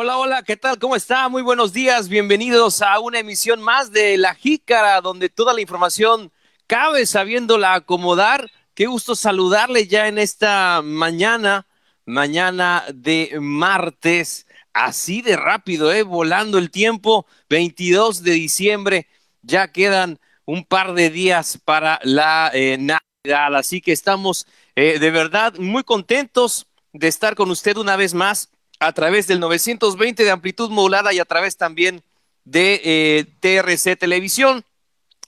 Hola, 0.00 0.16
hola, 0.16 0.42
¿qué 0.44 0.56
tal? 0.56 0.78
¿Cómo 0.78 0.94
está? 0.94 1.28
Muy 1.28 1.42
buenos 1.42 1.72
días. 1.72 2.08
Bienvenidos 2.08 2.82
a 2.82 3.00
una 3.00 3.18
emisión 3.18 3.60
más 3.60 3.90
de 3.90 4.16
La 4.16 4.32
Jícara, 4.32 5.00
donde 5.00 5.28
toda 5.28 5.52
la 5.52 5.60
información 5.60 6.30
cabe 6.68 7.04
sabiéndola 7.04 7.74
acomodar. 7.74 8.48
Qué 8.74 8.86
gusto 8.86 9.16
saludarle 9.16 9.88
ya 9.88 10.06
en 10.06 10.18
esta 10.18 10.82
mañana, 10.84 11.66
mañana 12.06 12.84
de 12.94 13.38
martes. 13.40 14.46
Así 14.72 15.20
de 15.20 15.34
rápido, 15.34 15.92
¿eh? 15.92 16.04
Volando 16.04 16.58
el 16.58 16.70
tiempo. 16.70 17.26
22 17.48 18.22
de 18.22 18.32
diciembre. 18.34 19.08
Ya 19.42 19.72
quedan 19.72 20.20
un 20.44 20.64
par 20.64 20.94
de 20.94 21.10
días 21.10 21.58
para 21.64 21.98
la 22.04 22.52
eh, 22.54 22.78
Navidad. 22.78 23.56
Así 23.56 23.80
que 23.80 23.90
estamos 23.90 24.46
eh, 24.76 25.00
de 25.00 25.10
verdad 25.10 25.54
muy 25.58 25.82
contentos 25.82 26.68
de 26.92 27.08
estar 27.08 27.34
con 27.34 27.50
usted 27.50 27.76
una 27.76 27.96
vez 27.96 28.14
más 28.14 28.48
a 28.80 28.92
través 28.92 29.26
del 29.26 29.40
920 29.40 30.24
de 30.24 30.30
amplitud 30.30 30.70
modulada 30.70 31.12
y 31.12 31.18
a 31.18 31.24
través 31.24 31.56
también 31.56 32.02
de 32.44 32.80
eh, 32.84 33.26
TRC 33.40 33.98
Televisión. 33.98 34.64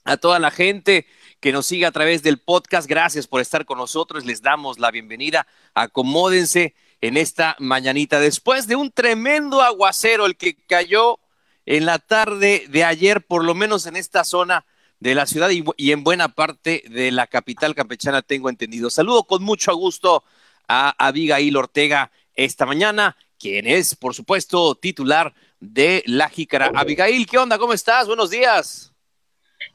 A 0.05 0.16
toda 0.16 0.38
la 0.38 0.51
gente 0.51 1.07
que 1.41 1.52
nos 1.52 1.66
sigue 1.66 1.87
a 1.87 1.93
través 1.93 2.23
del 2.23 2.38
podcast, 2.38 2.88
gracias 2.88 3.27
por 3.27 3.41
estar 3.41 3.65
con 3.65 3.79
nosotros. 3.79 4.24
Les 4.24 4.43
damos 4.43 4.79
la 4.79 4.91
bienvenida. 4.91 5.47
Acomódense 5.74 6.74
en 7.01 7.16
esta 7.16 7.57
mañanita. 7.59 8.21
Después 8.21 8.66
de 8.66 8.77
un 8.77 8.91
tremendo 8.91 9.60
aguacero, 9.60 10.27
el 10.27 10.37
que 10.37 10.55
cayó 10.55 11.19
en 11.66 11.87
la 11.87 11.98
tarde 11.98 12.66
de 12.69 12.85
ayer, 12.85 13.23
por 13.23 13.45
lo 13.45 13.55
menos 13.55 13.87
en 13.87 13.96
esta 13.96 14.24
zona 14.24 14.65
de 15.01 15.15
la 15.15 15.27
ciudad 15.27 15.51
y, 15.51 15.65
y 15.77 15.93
en 15.93 16.05
buena 16.05 16.29
parte 16.29 16.82
de 16.88 17.10
la 17.10 17.27
capital 17.27 17.74
campechana, 17.74 18.23
tengo 18.23 18.48
entendido. 18.48 18.91
Saludo 18.91 19.24
con 19.24 19.43
mucho 19.43 19.74
gusto 19.74 20.24
a 20.69 20.95
Abigail 20.98 21.57
Ortega 21.57 22.10
esta 22.35 22.65
mañana 22.65 23.16
quien 23.41 23.67
es, 23.67 23.97
por 23.97 24.15
supuesto, 24.15 24.75
titular 24.75 25.35
de 25.59 26.05
La 26.07 26.29
Jícara. 26.29 26.71
Abigail, 26.75 27.27
¿qué 27.27 27.39
onda? 27.39 27.59
¿Cómo 27.59 27.73
estás? 27.73 28.07
Buenos 28.07 28.29
días. 28.29 28.93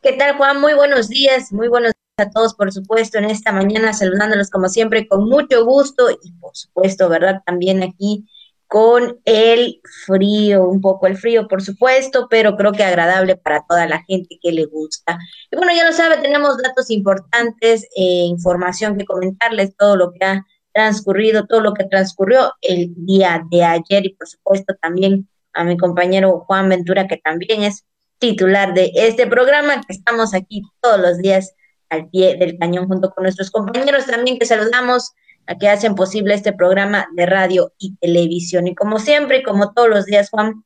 ¿Qué 0.04 0.14
tal, 0.14 0.38
Juan? 0.38 0.62
Muy 0.62 0.76
buenos 0.76 1.10
días, 1.10 1.52
muy 1.52 1.68
buenos 1.68 1.92
días 1.92 2.28
a 2.28 2.32
todos, 2.32 2.54
por 2.54 2.72
supuesto, 2.72 3.18
en 3.18 3.26
esta 3.26 3.52
mañana, 3.52 3.92
saludándolos 3.92 4.52
como 4.52 4.70
siempre, 4.70 5.08
con 5.08 5.28
mucho 5.28 5.66
gusto 5.66 6.12
y, 6.12 6.32
por 6.34 6.56
supuesto, 6.56 7.10
¿verdad? 7.10 7.42
También 7.44 7.82
aquí 7.82 8.26
con 8.68 9.20
el 9.26 9.82
frío, 10.06 10.68
un 10.68 10.82
poco 10.82 11.08
el 11.08 11.18
frío, 11.18 11.48
por 11.48 11.64
supuesto, 11.64 12.28
pero 12.30 12.56
creo 12.58 12.72
que 12.72 12.84
agradable 12.84 13.36
para 13.36 13.64
toda 13.68 13.88
la 13.88 14.04
gente 14.04 14.38
que 14.42 14.52
le 14.52 14.66
gusta. 14.66 15.18
Y 15.52 15.56
bueno, 15.56 15.74
ya 15.74 15.86
lo 15.86 15.92
sabe, 15.92 16.18
tenemos 16.18 16.58
datos 16.58 16.90
importantes, 16.92 17.84
eh, 17.96 18.26
información 18.26 18.98
que 18.98 19.06
comentarles, 19.06 19.76
todo 19.76 19.96
lo 19.96 20.12
que 20.14 20.26
ha 20.26 20.46
transcurrido, 20.76 21.48
todo 21.48 21.62
lo 21.62 21.74
que 21.74 21.86
transcurrió 21.86 22.52
el 22.62 22.94
día 22.98 23.42
de 23.50 23.64
ayer 23.64 24.06
y 24.06 24.14
por 24.14 24.28
supuesto 24.28 24.76
también 24.82 25.28
a 25.54 25.64
mi 25.64 25.78
compañero 25.78 26.44
Juan 26.46 26.68
Ventura, 26.68 27.08
que 27.08 27.16
también 27.16 27.64
es 27.64 27.86
titular 28.20 28.74
de 28.74 28.92
este 28.94 29.26
programa, 29.26 29.82
que 29.88 29.94
estamos 29.94 30.34
aquí 30.34 30.64
todos 30.82 31.00
los 31.00 31.18
días 31.18 31.54
al 31.90 32.10
pie 32.10 32.36
del 32.36 32.58
cañón 32.60 32.88
junto 32.88 33.10
con 33.12 33.24
nuestros 33.24 33.52
compañeros 33.52 34.06
también 34.06 34.38
que 34.38 34.46
saludamos 34.46 35.14
a 35.48 35.56
que 35.56 35.70
hacen 35.70 35.96
posible 35.96 36.34
este 36.34 36.52
programa 36.52 37.08
de 37.16 37.26
radio 37.26 37.72
y 37.78 37.96
televisión. 37.96 38.68
Y 38.68 38.76
como 38.76 39.00
siempre, 39.00 39.44
como 39.44 39.72
todos 39.72 39.88
los 39.88 40.06
días, 40.06 40.30
Juan, 40.30 40.66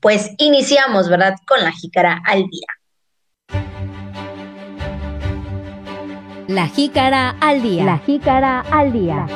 pues 0.00 0.30
iniciamos, 0.38 1.10
¿verdad?, 1.10 1.34
con 1.46 1.62
la 1.62 1.72
jícara 1.72 2.22
al 2.24 2.46
día. 2.46 2.66
La 6.48 6.68
jícara 6.68 7.30
al 7.40 7.62
día. 7.62 7.84
La 7.86 7.98
jícara 7.98 8.60
al 8.60 8.92
día. 8.92 9.26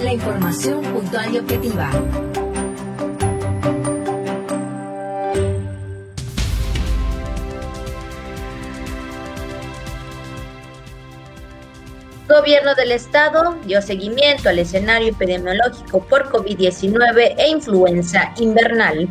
La 0.00 0.12
información 0.12 0.80
puntual 0.80 1.34
y 1.34 1.38
objetiva. 1.38 1.90
Gobierno 12.28 12.76
del 12.76 12.92
Estado 12.92 13.56
dio 13.66 13.82
seguimiento 13.82 14.48
al 14.50 14.60
escenario 14.60 15.08
epidemiológico 15.08 16.06
por 16.06 16.30
COVID-19 16.30 17.34
e 17.38 17.48
influenza 17.48 18.32
invernal. 18.38 19.08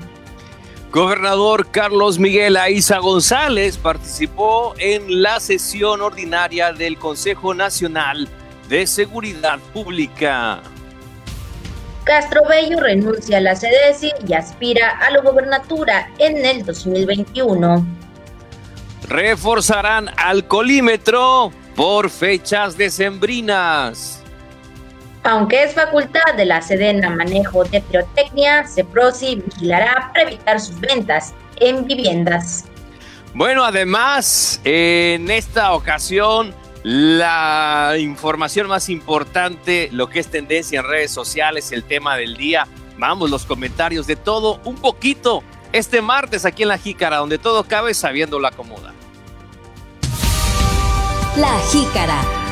Gobernador 0.93 1.71
Carlos 1.71 2.19
Miguel 2.19 2.55
Aiza 2.55 2.99
González 2.99 3.79
participó 3.79 4.75
en 4.77 5.23
la 5.23 5.39
sesión 5.39 6.01
ordinaria 6.01 6.71
del 6.71 6.99
Consejo 6.99 7.55
Nacional 7.55 8.29
de 8.69 8.85
Seguridad 8.85 9.57
Pública. 9.73 10.61
Castro 12.03 12.43
Bello 12.47 12.79
renuncia 12.79 13.39
a 13.39 13.41
la 13.41 13.55
CEDESI 13.55 14.11
y 14.27 14.33
aspira 14.35 14.99
a 14.99 15.09
la 15.09 15.21
gobernatura 15.21 16.11
en 16.19 16.45
el 16.45 16.63
2021. 16.63 17.83
Reforzarán 19.07 20.11
alcoholímetro 20.15 21.51
por 21.75 22.11
fechas 22.11 22.77
decembrinas. 22.77 24.22
Aunque 25.25 25.63
es 25.63 25.73
facultad 25.73 26.33
de 26.35 26.45
la 26.45 26.61
Sedena 26.61 27.09
manejo 27.09 27.63
de 27.63 27.79
pirotecnia, 27.79 28.67
CEPROSI 28.67 29.35
vigilará 29.35 30.11
para 30.13 30.29
evitar 30.29 30.59
sus 30.59 30.79
ventas 30.81 31.33
en 31.57 31.85
viviendas. 31.85 32.65
Bueno, 33.33 33.63
además, 33.63 34.59
en 34.65 35.31
esta 35.31 35.73
ocasión, 35.73 36.53
la 36.83 37.95
información 37.97 38.67
más 38.67 38.89
importante, 38.89 39.87
lo 39.93 40.09
que 40.09 40.19
es 40.19 40.27
tendencia 40.27 40.81
en 40.81 40.87
redes 40.87 41.11
sociales, 41.11 41.71
el 41.71 41.85
tema 41.85 42.17
del 42.17 42.35
día, 42.35 42.67
vamos, 42.97 43.29
los 43.29 43.45
comentarios 43.45 44.05
de 44.05 44.17
todo, 44.17 44.59
un 44.65 44.75
poquito, 44.75 45.41
este 45.71 46.01
martes 46.01 46.43
aquí 46.45 46.63
en 46.63 46.69
La 46.69 46.77
Jícara, 46.77 47.17
donde 47.17 47.37
todo 47.37 47.63
cabe 47.63 47.93
sabiendo 47.93 48.41
la 48.41 48.49
acomoda. 48.49 48.93
La 51.37 51.57
Jícara 51.71 52.42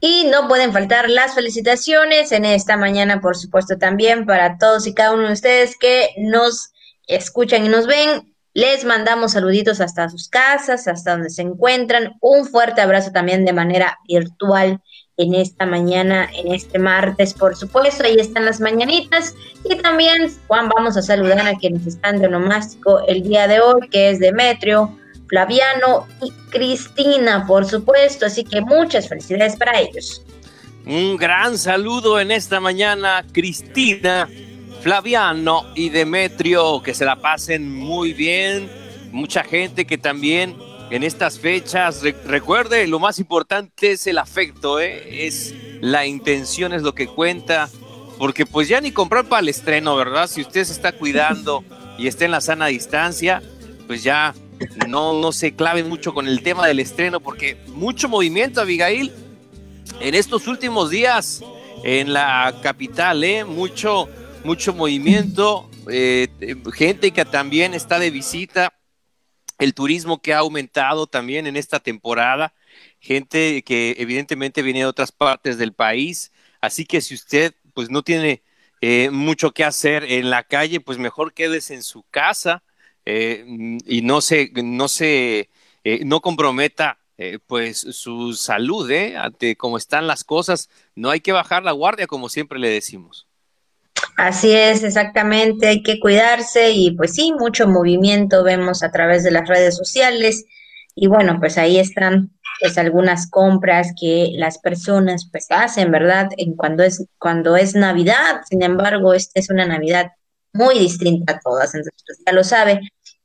Y 0.00 0.24
no 0.24 0.48
pueden 0.48 0.72
faltar 0.72 1.10
las 1.10 1.34
felicitaciones 1.34 2.32
en 2.32 2.46
esta 2.46 2.78
mañana, 2.78 3.20
por 3.20 3.36
supuesto, 3.36 3.76
también 3.76 4.24
para 4.24 4.56
todos 4.56 4.86
y 4.86 4.94
cada 4.94 5.12
uno 5.12 5.26
de 5.26 5.34
ustedes 5.34 5.76
que 5.76 6.10
nos 6.18 6.72
escuchan 7.06 7.66
y 7.66 7.68
nos 7.68 7.86
ven. 7.86 8.34
Les 8.52 8.84
mandamos 8.84 9.32
saluditos 9.32 9.80
hasta 9.80 10.08
sus 10.08 10.28
casas, 10.28 10.88
hasta 10.88 11.12
donde 11.12 11.30
se 11.30 11.42
encuentran. 11.42 12.14
Un 12.20 12.46
fuerte 12.46 12.80
abrazo 12.80 13.12
también 13.12 13.44
de 13.44 13.52
manera 13.52 13.98
virtual 14.08 14.80
en 15.18 15.34
esta 15.34 15.66
mañana, 15.66 16.28
en 16.34 16.52
este 16.52 16.78
martes, 16.78 17.34
por 17.34 17.54
supuesto. 17.54 18.04
Ahí 18.04 18.16
están 18.18 18.46
las 18.46 18.60
mañanitas. 18.60 19.34
Y 19.64 19.76
también, 19.76 20.32
Juan, 20.48 20.68
vamos 20.68 20.96
a 20.96 21.02
saludar 21.02 21.46
a 21.46 21.58
quienes 21.58 21.86
están 21.86 22.20
de 22.20 22.26
onomástico 22.26 23.00
el 23.06 23.22
día 23.22 23.46
de 23.46 23.60
hoy, 23.60 23.88
que 23.88 24.10
es 24.10 24.18
Demetrio, 24.18 24.98
Flaviano 25.30 26.08
y 26.20 26.32
Cristina, 26.50 27.46
por 27.46 27.64
supuesto. 27.64 28.26
Así 28.26 28.44
que 28.44 28.60
muchas 28.60 29.08
felicidades 29.08 29.56
para 29.56 29.80
ellos. 29.80 30.22
Un 30.84 31.16
gran 31.16 31.56
saludo 31.56 32.18
en 32.18 32.32
esta 32.32 32.58
mañana, 32.58 33.24
Cristina, 33.32 34.28
Flaviano 34.82 35.66
y 35.76 35.88
Demetrio, 35.90 36.82
que 36.82 36.94
se 36.94 37.04
la 37.04 37.16
pasen 37.16 37.72
muy 37.72 38.12
bien. 38.12 38.68
Mucha 39.12 39.44
gente 39.44 39.86
que 39.86 39.98
también 39.98 40.56
en 40.90 41.04
estas 41.04 41.38
fechas, 41.38 42.02
recuerde, 42.26 42.88
lo 42.88 42.98
más 42.98 43.20
importante 43.20 43.92
es 43.92 44.08
el 44.08 44.18
afecto, 44.18 44.80
¿eh? 44.80 45.26
es 45.26 45.54
la 45.80 46.06
intención, 46.06 46.72
es 46.72 46.82
lo 46.82 46.94
que 46.94 47.06
cuenta, 47.06 47.68
porque 48.18 48.44
pues 48.44 48.66
ya 48.66 48.80
ni 48.80 48.90
comprar 48.90 49.26
para 49.26 49.40
el 49.40 49.48
estreno, 49.48 49.94
¿verdad? 49.94 50.26
Si 50.26 50.40
usted 50.40 50.64
se 50.64 50.72
está 50.72 50.90
cuidando 50.90 51.62
y 51.96 52.08
está 52.08 52.24
en 52.24 52.32
la 52.32 52.40
sana 52.40 52.66
distancia, 52.66 53.40
pues 53.86 54.02
ya 54.02 54.34
no, 54.88 55.20
no 55.20 55.32
se 55.32 55.54
claven 55.54 55.88
mucho 55.88 56.14
con 56.14 56.28
el 56.28 56.42
tema 56.42 56.66
del 56.66 56.80
estreno, 56.80 57.20
porque 57.20 57.56
mucho 57.68 58.08
movimiento, 58.08 58.60
Abigail, 58.60 59.12
en 60.00 60.14
estos 60.14 60.46
últimos 60.46 60.90
días 60.90 61.42
en 61.82 62.12
la 62.12 62.58
capital, 62.62 63.24
¿eh? 63.24 63.44
mucho, 63.44 64.08
mucho 64.44 64.74
movimiento, 64.74 65.70
eh, 65.90 66.28
gente 66.74 67.10
que 67.10 67.24
también 67.24 67.74
está 67.74 67.98
de 67.98 68.10
visita, 68.10 68.74
el 69.58 69.74
turismo 69.74 70.20
que 70.20 70.32
ha 70.32 70.38
aumentado 70.38 71.06
también 71.06 71.46
en 71.46 71.56
esta 71.56 71.80
temporada, 71.80 72.54
gente 72.98 73.62
que 73.62 73.94
evidentemente 73.98 74.62
viene 74.62 74.80
de 74.80 74.86
otras 74.86 75.12
partes 75.12 75.58
del 75.58 75.72
país, 75.72 76.32
así 76.60 76.84
que 76.84 77.00
si 77.00 77.14
usted 77.14 77.54
pues 77.74 77.90
no 77.90 78.02
tiene 78.02 78.42
eh, 78.80 79.10
mucho 79.10 79.52
que 79.52 79.64
hacer 79.64 80.04
en 80.04 80.30
la 80.30 80.42
calle, 80.44 80.80
pues 80.80 80.98
mejor 80.98 81.34
quédese 81.34 81.74
en 81.74 81.82
su 81.82 82.02
casa, 82.10 82.62
eh, 83.12 83.44
y 83.86 84.02
no 84.02 84.20
se, 84.20 84.52
no 84.54 84.86
se, 84.86 85.50
eh, 85.82 86.04
no 86.04 86.20
comprometa 86.20 86.98
eh, 87.18 87.38
pues 87.44 87.78
su 87.78 88.34
salud, 88.34 88.90
ante 89.16 89.56
cómo 89.56 89.76
están 89.76 90.06
las 90.06 90.22
cosas, 90.22 90.70
no 90.94 91.10
hay 91.10 91.20
que 91.20 91.32
bajar 91.32 91.64
la 91.64 91.72
guardia 91.72 92.06
como 92.06 92.28
siempre 92.28 92.58
le 92.58 92.70
decimos. 92.70 93.26
Así 94.16 94.52
es, 94.52 94.84
exactamente, 94.84 95.66
hay 95.66 95.82
que 95.82 95.98
cuidarse 95.98 96.70
y 96.70 96.92
pues 96.92 97.14
sí, 97.14 97.32
mucho 97.32 97.66
movimiento 97.66 98.44
vemos 98.44 98.82
a 98.82 98.92
través 98.92 99.24
de 99.24 99.32
las 99.32 99.48
redes 99.48 99.76
sociales 99.76 100.44
y 100.94 101.08
bueno, 101.08 101.38
pues 101.40 101.58
ahí 101.58 101.78
están 101.78 102.30
pues 102.60 102.78
algunas 102.78 103.28
compras 103.28 103.92
que 103.98 104.28
las 104.34 104.58
personas 104.58 105.28
pues 105.32 105.46
hacen, 105.50 105.90
¿verdad? 105.90 106.28
En 106.36 106.54
cuando 106.54 106.84
es 106.84 107.06
cuando 107.18 107.56
es 107.56 107.74
Navidad, 107.74 108.42
sin 108.48 108.62
embargo, 108.62 109.14
esta 109.14 109.40
es 109.40 109.50
una 109.50 109.66
Navidad 109.66 110.12
muy 110.52 110.78
distinta 110.78 111.34
a 111.34 111.40
todas, 111.40 111.74
entonces 111.74 112.22
ya 112.24 112.32
lo 112.32 112.44
sabe, 112.44 112.80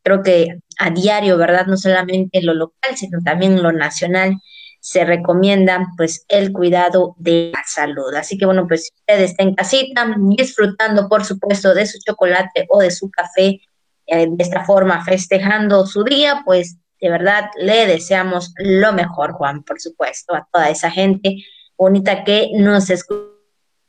creo 0.06 0.22
que 0.22 0.60
a 0.78 0.92
diario, 0.92 1.36
¿verdad? 1.38 1.66
No 1.66 1.78
solamente 1.78 2.42
lo 2.44 2.54
local, 2.54 2.96
sino 2.96 3.19
también 3.24 3.62
lo 3.63 3.72
nacional 3.72 4.38
se 4.80 5.04
recomienda 5.04 5.88
pues 5.98 6.25
el 6.28 6.52
cuidado 6.54 7.16
de 7.18 7.50
la 7.52 7.63
salud. 7.66 8.13
Así 8.13 8.38
que 8.38 8.46
bueno, 8.46 8.68
pues 8.68 8.84
si 8.84 8.94
usted 9.00 9.24
está 9.24 9.42
en 9.42 9.56
casita 9.56 10.16
disfrutando 10.38 11.10
por 11.10 11.25
supuesto 11.25 11.74
de 11.74 11.88
su 11.88 11.98
chocolate 12.06 12.68
o 12.69 12.81
de 12.81 12.92
su 12.92 13.10
café, 13.10 13.62
eh, 14.06 14.28
de 14.30 14.44
esta 14.44 14.63
forma 14.63 15.04
festejando 15.04 15.88
su 15.88 16.04
día, 16.04 16.44
pues 16.46 16.78
de 17.01 17.10
verdad 17.10 17.50
le 17.58 17.88
deseamos 17.88 18.54
lo 18.58 18.94
mejor, 18.94 19.31
Juan, 19.34 19.63
por 19.63 19.81
supuesto, 19.81 20.36
a 20.36 20.48
toda 20.54 20.69
esa 20.69 20.92
gente 20.92 21.44
bonita 21.75 22.24
que 22.24 22.51
nos 22.54 22.92
escucha. 22.92 23.24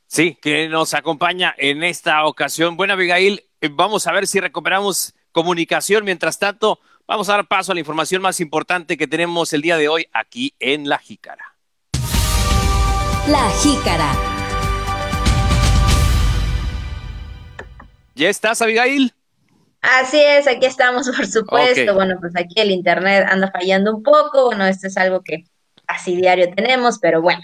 Sí, 0.07 0.39
que 0.41 0.67
nos 0.69 0.95
acompaña 0.95 1.55
en 1.59 1.85
esta 1.85 2.25
ocasión. 2.25 2.79
Bueno, 2.79 2.95
Abigail, 2.95 3.43
eh, 3.61 3.69
vamos 3.71 4.07
a 4.07 4.13
ver 4.13 4.27
si 4.27 4.41
recuperamos 4.41 5.13
comunicación. 5.37 6.03
Mientras 6.07 6.39
tanto, 6.39 6.81
vamos 7.07 7.29
a 7.29 7.33
dar 7.33 7.47
paso 7.47 7.71
a 7.71 7.75
la 7.75 7.81
información 7.81 8.23
más 8.23 8.41
importante 8.41 8.97
que 8.97 9.07
tenemos 9.07 9.53
el 9.53 9.61
día 9.61 9.77
de 9.77 9.87
hoy 9.87 10.07
aquí 10.15 10.55
en 10.59 10.89
La 10.89 10.97
Jícara. 10.97 11.55
La 13.29 13.51
Jícara. 13.51 14.13
¿Ya 18.15 18.31
estás, 18.31 18.63
Abigail? 18.63 19.13
Así 19.83 20.19
es, 20.19 20.49
aquí 20.49 20.65
estamos, 20.65 21.07
por 21.15 21.27
supuesto. 21.27 21.93
Bueno, 21.93 22.17
pues 22.19 22.33
aquí 22.35 22.59
el 22.59 22.71
internet 22.71 23.27
anda 23.29 23.51
fallando 23.53 23.95
un 23.95 24.03
poco. 24.03 24.47
Bueno, 24.47 24.65
esto 24.65 24.87
es 24.87 24.97
algo 24.97 25.21
que 25.23 25.45
así 25.87 26.17
diario 26.17 26.49
tenemos, 26.55 26.99
pero 26.99 27.21
bueno. 27.21 27.43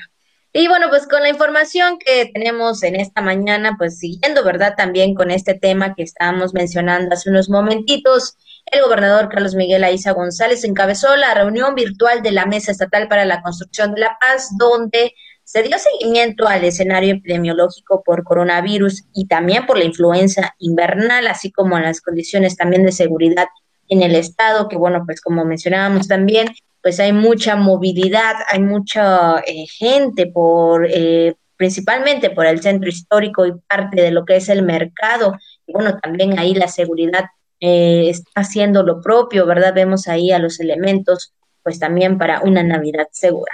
Y 0.55 0.69
bueno, 0.69 0.91
pues 0.91 1.07
con 1.09 1.23
la 1.23 1.31
información 1.31 1.99
que 1.99 2.31
tenemos 2.33 2.83
en 2.83 2.97
esta 2.97 3.23
mañana, 3.23 3.77
pues 3.79 3.99
siguiendo, 3.99 4.45
¿verdad? 4.45 4.75
También 4.77 5.15
con 5.15 5.31
este 5.31 5.55
tema 5.55 5.95
que 5.95 6.03
estábamos 6.03 6.53
mencionando 6.53 7.15
hace 7.15 7.31
unos 7.31 7.49
momentitos, 7.49 8.37
el 8.67 8.83
gobernador 8.83 9.31
Carlos 9.31 9.55
Miguel 9.55 9.83
Aiza 9.83 10.13
González 10.13 10.63
encabezó 10.65 11.17
la 11.17 11.33
reunión 11.33 11.75
virtual 11.75 12.23
de 12.23 12.33
la 12.33 12.45
Mesa 12.45 12.71
Estatal 12.71 13.09
para 13.09 13.25
la 13.25 13.41
Construcción 13.41 13.95
de 13.95 14.03
la 14.03 14.19
Paz, 14.21 14.51
donde 14.59 15.15
se 15.43 15.63
dio 15.63 15.79
seguimiento 15.79 16.47
al 16.47 16.65
escenario 16.65 17.15
epidemiológico 17.15 18.03
por 18.05 18.23
coronavirus 18.23 19.05
y 19.15 19.29
también 19.29 19.65
por 19.65 19.79
la 19.79 19.85
influenza 19.85 20.55
invernal, 20.59 21.29
así 21.29 21.51
como 21.51 21.79
las 21.79 22.03
condiciones 22.03 22.57
también 22.57 22.85
de 22.85 22.93
seguridad 22.93 23.47
en 23.89 24.03
el 24.03 24.15
estado, 24.15 24.69
que 24.69 24.77
bueno, 24.77 25.03
pues 25.07 25.23
como 25.23 25.47
mencionábamos 25.47 26.09
también, 26.09 26.49
pues 26.83 26.99
hay 27.01 27.13
mucha 27.13 27.57
movilidad, 27.57 28.35
hay 28.49 28.61
mucha 28.61 29.39
eh, 29.41 29.67
gente 29.69 30.27
por, 30.27 30.87
eh, 30.91 31.35
principalmente 31.57 32.31
por 32.31 32.47
el 32.47 32.61
centro 32.61 32.89
histórico 32.89 33.47
y 33.47 33.53
parte 33.69 34.03
de 34.03 34.11
lo 34.11 34.25
que 34.25 34.37
es 34.37 34.49
el 34.49 34.63
mercado, 34.63 35.37
y 35.67 35.73
bueno, 35.73 35.99
también 35.99 36.39
ahí 36.39 36.55
la 36.55 36.69
seguridad 36.69 37.27
eh, 37.61 38.09
está 38.11 38.41
haciendo 38.41 38.83
lo 38.83 39.01
propio, 39.01 39.47
¿verdad? 39.47 39.73
Vemos 39.75 40.09
ahí 40.09 40.33
a 40.33 40.39
los 40.39 40.59
elementos, 40.59 41.33
pues 41.63 41.79
también 41.79 42.19
para 42.19 42.41
una 42.41 42.63
Navidad 42.63 43.07
segura 43.13 43.53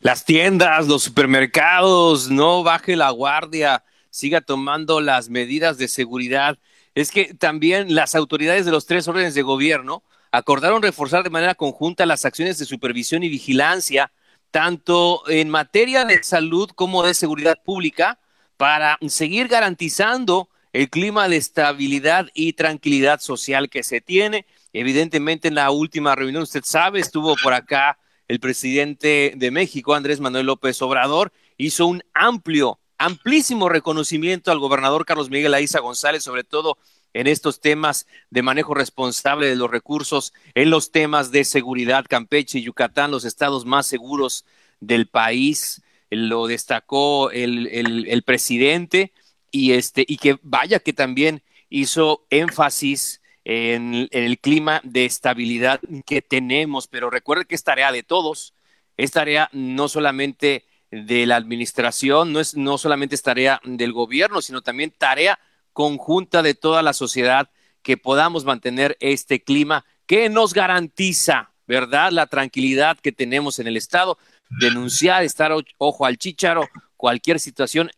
las 0.00 0.24
tiendas, 0.24 0.86
los 0.86 1.02
supermercados, 1.02 2.30
no 2.30 2.62
baje 2.62 2.96
la 2.96 3.10
guardia, 3.10 3.84
siga 4.10 4.40
tomando 4.40 5.00
las 5.00 5.28
medidas 5.28 5.78
de 5.78 5.88
seguridad. 5.88 6.58
Es 6.94 7.10
que 7.10 7.34
también 7.34 7.94
las 7.94 8.14
autoridades 8.14 8.64
de 8.64 8.70
los 8.70 8.86
tres 8.86 9.08
órdenes 9.08 9.34
de 9.34 9.42
gobierno 9.42 10.02
acordaron 10.32 10.82
reforzar 10.82 11.24
de 11.24 11.30
manera 11.30 11.54
conjunta 11.54 12.06
las 12.06 12.24
acciones 12.24 12.58
de 12.58 12.64
supervisión 12.64 13.22
y 13.22 13.28
vigilancia, 13.28 14.12
tanto 14.50 15.28
en 15.28 15.48
materia 15.50 16.04
de 16.04 16.22
salud 16.22 16.70
como 16.74 17.02
de 17.02 17.14
seguridad 17.14 17.58
pública, 17.64 18.18
para 18.56 18.98
seguir 19.08 19.48
garantizando 19.48 20.48
el 20.72 20.90
clima 20.90 21.28
de 21.28 21.36
estabilidad 21.36 22.28
y 22.34 22.52
tranquilidad 22.52 23.20
social 23.20 23.68
que 23.70 23.82
se 23.82 24.00
tiene. 24.00 24.46
Evidentemente, 24.72 25.48
en 25.48 25.54
la 25.54 25.70
última 25.70 26.14
reunión, 26.14 26.42
usted 26.42 26.62
sabe, 26.64 27.00
estuvo 27.00 27.36
por 27.42 27.54
acá 27.54 27.98
el 28.28 28.40
presidente 28.40 29.32
de 29.36 29.50
México, 29.50 29.94
Andrés 29.94 30.20
Manuel 30.20 30.46
López 30.46 30.80
Obrador, 30.82 31.32
hizo 31.56 31.86
un 31.86 32.02
amplio, 32.12 32.78
amplísimo 32.98 33.68
reconocimiento 33.68 34.52
al 34.52 34.58
gobernador 34.58 35.06
Carlos 35.06 35.30
Miguel 35.30 35.54
Aiza 35.54 35.80
González, 35.80 36.22
sobre 36.22 36.44
todo 36.44 36.76
en 37.14 37.26
estos 37.26 37.60
temas 37.60 38.06
de 38.30 38.42
manejo 38.42 38.74
responsable 38.74 39.46
de 39.48 39.56
los 39.56 39.70
recursos, 39.70 40.32
en 40.54 40.70
los 40.70 40.92
temas 40.92 41.30
de 41.30 41.44
seguridad, 41.44 42.06
Campeche 42.08 42.58
y 42.58 42.62
Yucatán, 42.62 43.10
los 43.10 43.24
estados 43.24 43.64
más 43.64 43.86
seguros 43.86 44.44
del 44.80 45.08
país, 45.08 45.82
lo 46.10 46.46
destacó 46.46 47.30
el, 47.30 47.66
el 47.66 48.22
presidente 48.22 49.12
y 49.50 49.72
este, 49.72 50.04
y 50.06 50.16
que 50.16 50.38
vaya 50.42 50.78
que 50.78 50.92
también 50.92 51.42
hizo 51.68 52.26
énfasis 52.30 53.20
en, 53.44 54.08
el 54.10 54.38
clima 54.38 54.80
de 54.84 55.04
estabilidad 55.04 55.80
que 56.06 56.22
tenemos, 56.22 56.86
pero 56.86 57.10
recuerde 57.10 57.46
que 57.46 57.54
es 57.54 57.64
tarea 57.64 57.92
de 57.92 58.02
todos, 58.02 58.54
es 58.96 59.10
tarea 59.12 59.48
no 59.52 59.88
solamente 59.88 60.66
de 60.90 61.26
la 61.26 61.36
administración, 61.36 62.32
no, 62.32 62.40
es, 62.40 62.56
no 62.56 62.78
solamente 62.78 63.14
es 63.14 63.22
tarea 63.22 63.60
del 63.64 63.92
gobierno, 63.92 64.42
sino 64.42 64.62
también 64.62 64.90
tarea 64.90 65.38
conjunta 65.78 66.42
de 66.42 66.54
toda 66.54 66.82
la 66.82 66.92
sociedad 66.92 67.50
que 67.82 67.96
podamos 67.96 68.44
mantener 68.44 68.96
este 68.98 69.44
clima 69.44 69.84
que 70.06 70.28
nos 70.28 70.52
garantiza, 70.52 71.52
¿verdad?, 71.68 72.10
la 72.10 72.26
tranquilidad 72.26 72.98
que 72.98 73.12
tenemos 73.12 73.60
en 73.60 73.68
el 73.68 73.76
Estado, 73.76 74.18
denunciar, 74.58 75.22
estar 75.22 75.52
ojo 75.78 76.04
al 76.04 76.18
chícharo, 76.18 76.68
cualquier 76.96 77.38
situación, 77.38 77.92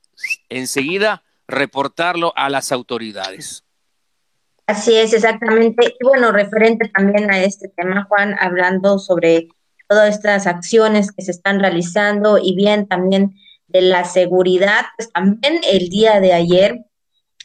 enseguida 0.51 1.23
reportarlo 1.49 2.35
a 2.37 2.51
las 2.51 2.71
autoridades. 2.71 3.65
Así 4.67 4.95
es, 4.95 5.15
exactamente. 5.15 5.95
Y 5.99 6.05
bueno, 6.05 6.33
referente 6.33 6.87
también 6.91 7.31
a 7.31 7.43
este 7.43 7.69
tema, 7.69 8.05
Juan, 8.11 8.37
hablando 8.39 8.99
sobre 8.99 9.49
todas 9.89 10.15
estas 10.15 10.47
acciones 10.47 11.13
que 11.13 11.23
se 11.23 11.31
están 11.31 11.61
realizando 11.61 12.37
y 12.37 12.55
bien 12.55 12.87
también 12.87 13.37
de 13.69 13.81
la 13.81 14.05
seguridad, 14.05 14.85
pues 14.99 15.11
también 15.11 15.63
el 15.65 15.89
día 15.89 16.21
de 16.21 16.35
ayer 16.35 16.85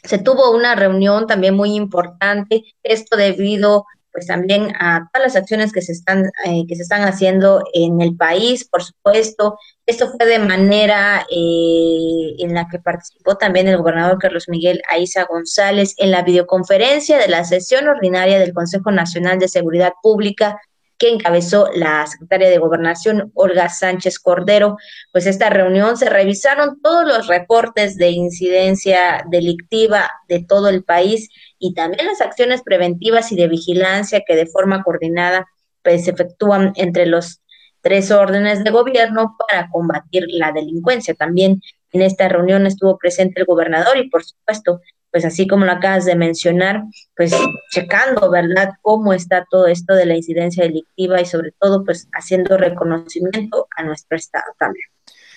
se 0.06 0.18
tuvo 0.18 0.50
una 0.54 0.74
reunión 0.74 1.26
también 1.26 1.54
muy 1.54 1.74
importante, 1.74 2.64
esto 2.82 3.16
debido 3.16 3.84
pues 4.16 4.28
también 4.28 4.72
a 4.80 5.10
todas 5.12 5.26
las 5.26 5.36
acciones 5.36 5.74
que 5.74 5.82
se 5.82 5.92
están 5.92 6.24
eh, 6.46 6.64
que 6.66 6.74
se 6.74 6.80
están 6.80 7.02
haciendo 7.02 7.62
en 7.74 8.00
el 8.00 8.16
país, 8.16 8.66
por 8.66 8.82
supuesto. 8.82 9.58
Esto 9.84 10.10
fue 10.10 10.24
de 10.24 10.38
manera 10.38 11.26
eh, 11.30 12.34
en 12.38 12.54
la 12.54 12.66
que 12.66 12.78
participó 12.78 13.36
también 13.36 13.68
el 13.68 13.76
gobernador 13.76 14.18
Carlos 14.18 14.48
Miguel 14.48 14.80
Aiza 14.88 15.24
González 15.24 15.94
en 15.98 16.12
la 16.12 16.22
videoconferencia 16.22 17.18
de 17.18 17.28
la 17.28 17.44
sesión 17.44 17.88
ordinaria 17.88 18.38
del 18.38 18.54
Consejo 18.54 18.90
Nacional 18.90 19.38
de 19.38 19.48
Seguridad 19.48 19.92
Pública 20.02 20.58
que 20.98 21.10
encabezó 21.10 21.68
la 21.74 22.06
secretaria 22.06 22.48
de 22.48 22.58
Gobernación, 22.58 23.30
Olga 23.34 23.68
Sánchez 23.68 24.18
Cordero. 24.18 24.76
Pues 25.12 25.26
esta 25.26 25.50
reunión 25.50 25.96
se 25.96 26.08
revisaron 26.08 26.80
todos 26.82 27.06
los 27.06 27.26
reportes 27.26 27.96
de 27.96 28.10
incidencia 28.10 29.24
delictiva 29.30 30.10
de 30.28 30.44
todo 30.44 30.68
el 30.68 30.84
país 30.84 31.28
y 31.58 31.74
también 31.74 32.06
las 32.06 32.20
acciones 32.20 32.62
preventivas 32.62 33.32
y 33.32 33.36
de 33.36 33.48
vigilancia 33.48 34.22
que 34.26 34.36
de 34.36 34.46
forma 34.46 34.82
coordinada 34.82 35.46
pues 35.82 36.04
se 36.04 36.10
efectúan 36.10 36.72
entre 36.76 37.06
los 37.06 37.40
tres 37.80 38.10
órdenes 38.10 38.64
de 38.64 38.70
gobierno 38.70 39.36
para 39.38 39.68
combatir 39.70 40.24
la 40.28 40.50
delincuencia. 40.50 41.14
También 41.14 41.60
en 41.92 42.02
esta 42.02 42.28
reunión 42.28 42.66
estuvo 42.66 42.98
presente 42.98 43.40
el 43.40 43.46
gobernador 43.46 43.96
y 43.96 44.08
por 44.08 44.24
supuesto 44.24 44.80
pues 45.16 45.24
así 45.24 45.46
como 45.46 45.64
lo 45.64 45.72
acabas 45.72 46.04
de 46.04 46.14
mencionar, 46.14 46.82
pues 47.16 47.34
checando, 47.70 48.30
¿verdad?, 48.30 48.72
cómo 48.82 49.14
está 49.14 49.46
todo 49.50 49.66
esto 49.66 49.94
de 49.94 50.04
la 50.04 50.14
incidencia 50.14 50.62
delictiva 50.62 51.18
y 51.22 51.24
sobre 51.24 51.52
todo, 51.58 51.86
pues 51.86 52.06
haciendo 52.12 52.58
reconocimiento 52.58 53.66
a 53.74 53.84
nuestro 53.84 54.18
Estado 54.18 54.52
también. 54.58 54.84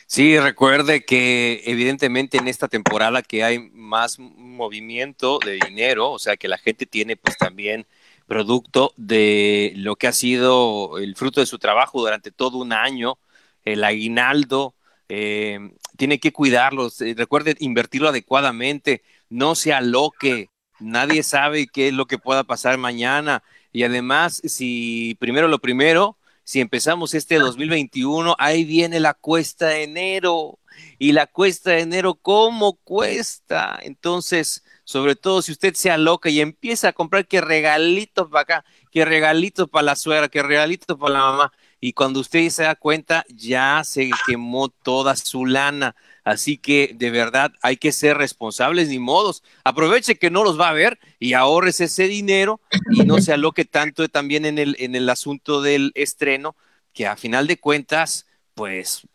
Sí, 0.05 0.37
recuerde 0.37 1.05
que 1.05 1.61
evidentemente 1.63 2.39
en 2.39 2.49
esta 2.49 2.67
temporada 2.67 3.21
que 3.21 3.41
hay 3.45 3.69
más 3.71 4.19
movimiento 4.19 5.39
de 5.45 5.57
dinero, 5.65 6.11
o 6.11 6.19
sea 6.19 6.35
que 6.35 6.49
la 6.49 6.57
gente 6.57 6.85
tiene 6.85 7.15
pues 7.15 7.37
también 7.37 7.87
producto 8.27 8.91
de 8.97 9.71
lo 9.77 9.95
que 9.95 10.07
ha 10.07 10.11
sido 10.11 10.97
el 10.97 11.15
fruto 11.15 11.39
de 11.39 11.45
su 11.45 11.57
trabajo 11.57 12.01
durante 12.01 12.31
todo 12.31 12.57
un 12.57 12.73
año, 12.73 13.17
el 13.63 13.85
aguinaldo, 13.85 14.75
eh, 15.07 15.71
tiene 15.95 16.19
que 16.19 16.31
cuidarlos, 16.31 17.01
eh, 17.01 17.15
recuerde 17.17 17.55
invertirlo 17.59 18.09
adecuadamente, 18.09 19.03
no 19.29 19.55
se 19.55 19.73
aloque, 19.73 20.49
nadie 20.79 21.23
sabe 21.23 21.67
qué 21.67 21.89
es 21.89 21.93
lo 21.93 22.05
que 22.05 22.17
pueda 22.17 22.43
pasar 22.43 22.77
mañana. 22.77 23.43
Y 23.71 23.83
además, 23.83 24.41
si 24.45 25.15
primero 25.19 25.47
lo 25.47 25.59
primero, 25.59 26.17
si 26.43 26.61
empezamos 26.61 27.13
este 27.13 27.37
2021, 27.37 28.35
ahí 28.39 28.65
viene 28.65 28.99
la 28.99 29.13
cuesta 29.13 29.67
de 29.67 29.83
enero. 29.83 30.59
Y 30.97 31.11
la 31.11 31.27
cuesta 31.27 31.71
de 31.71 31.81
enero, 31.81 32.15
¿cómo 32.15 32.77
cuesta? 32.83 33.77
Entonces, 33.83 34.63
sobre 34.83 35.15
todo 35.15 35.41
si 35.41 35.51
usted 35.51 35.73
se 35.75 35.91
aloca 35.91 36.29
y 36.29 36.41
empieza 36.41 36.89
a 36.89 36.93
comprar 36.93 37.27
que 37.27 37.41
regalitos 37.41 38.29
para 38.29 38.41
acá, 38.41 38.65
que 38.91 39.05
regalitos 39.05 39.69
para 39.69 39.83
la 39.83 39.95
suegra, 39.95 40.29
que 40.29 40.41
regalitos 40.41 40.97
para 40.97 41.13
la 41.13 41.19
mamá, 41.19 41.53
y 41.79 41.93
cuando 41.93 42.19
usted 42.19 42.49
se 42.49 42.63
da 42.63 42.75
cuenta 42.75 43.25
ya 43.29 43.83
se 43.85 44.09
quemó 44.25 44.69
toda 44.69 45.15
su 45.15 45.45
lana. 45.45 45.95
Así 46.23 46.57
que 46.57 46.91
de 46.95 47.09
verdad 47.11 47.51
hay 47.61 47.77
que 47.77 47.91
ser 47.91 48.17
responsables 48.17 48.89
ni 48.89 48.99
modos. 48.99 49.43
Aproveche 49.63 50.15
que 50.15 50.29
no 50.29 50.43
los 50.43 50.59
va 50.59 50.69
a 50.69 50.73
ver 50.73 50.99
y 51.19 51.33
ahorres 51.33 51.79
ese 51.81 52.07
dinero 52.07 52.61
y 52.91 53.03
no 53.03 53.19
se 53.19 53.33
aloque 53.33 53.65
tanto 53.65 54.07
también 54.09 54.45
en 54.45 54.57
el, 54.57 54.75
en 54.79 54.95
el 54.95 55.09
asunto 55.09 55.61
del 55.61 55.91
estreno, 55.95 56.55
que 56.93 57.07
a 57.07 57.15
final 57.15 57.47
de 57.47 57.59
cuentas, 57.59 58.27
pues 58.53 59.07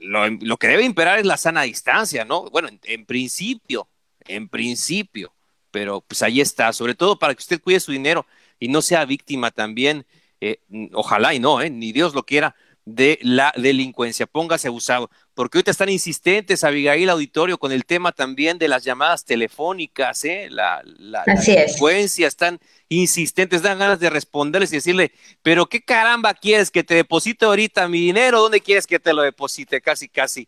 lo, 0.00 0.56
que 0.56 0.68
debe 0.68 0.84
imperar 0.84 1.18
es 1.18 1.26
la 1.26 1.36
sana 1.36 1.62
distancia, 1.62 2.24
¿no? 2.24 2.44
Bueno, 2.50 2.68
en, 2.84 3.06
principio, 3.06 3.88
en 4.26 4.48
principio, 4.48 5.32
pero 5.70 6.00
pues 6.00 6.22
ahí 6.22 6.40
está, 6.40 6.72
sobre 6.72 6.94
todo 6.94 7.18
para 7.18 7.34
que 7.34 7.40
usted 7.40 7.60
cuide 7.60 7.80
su 7.80 7.92
dinero 7.92 8.26
y 8.58 8.68
no 8.68 8.82
sea 8.82 9.04
víctima 9.04 9.50
también, 9.50 10.06
eh, 10.40 10.60
ojalá 10.92 11.34
y 11.34 11.38
no, 11.38 11.60
¿eh? 11.60 11.70
ni 11.70 11.92
Dios 11.92 12.14
lo 12.14 12.24
quiera, 12.24 12.54
de 12.84 13.18
la 13.22 13.52
delincuencia. 13.56 14.26
Póngase 14.26 14.68
abusado, 14.68 15.10
porque 15.40 15.56
ahorita 15.56 15.70
están 15.70 15.88
insistentes, 15.88 16.64
Abigail 16.64 17.08
Auditorio, 17.08 17.56
con 17.56 17.72
el 17.72 17.86
tema 17.86 18.12
también 18.12 18.58
de 18.58 18.68
las 18.68 18.84
llamadas 18.84 19.24
telefónicas, 19.24 20.22
¿eh? 20.26 20.48
la, 20.50 20.82
la, 20.98 21.24
delincuencia, 21.24 22.28
están 22.28 22.60
insistentes, 22.90 23.62
dan 23.62 23.78
ganas 23.78 23.98
de 24.00 24.10
responderles 24.10 24.70
y 24.70 24.76
decirle, 24.76 25.12
pero 25.40 25.64
qué 25.64 25.80
caramba 25.80 26.34
quieres 26.34 26.70
que 26.70 26.84
te 26.84 26.94
deposite 26.94 27.46
ahorita 27.46 27.88
mi 27.88 28.00
dinero, 28.00 28.42
¿dónde 28.42 28.60
quieres 28.60 28.86
que 28.86 29.00
te 29.00 29.14
lo 29.14 29.22
deposite? 29.22 29.80
Casi, 29.80 30.10
casi 30.10 30.46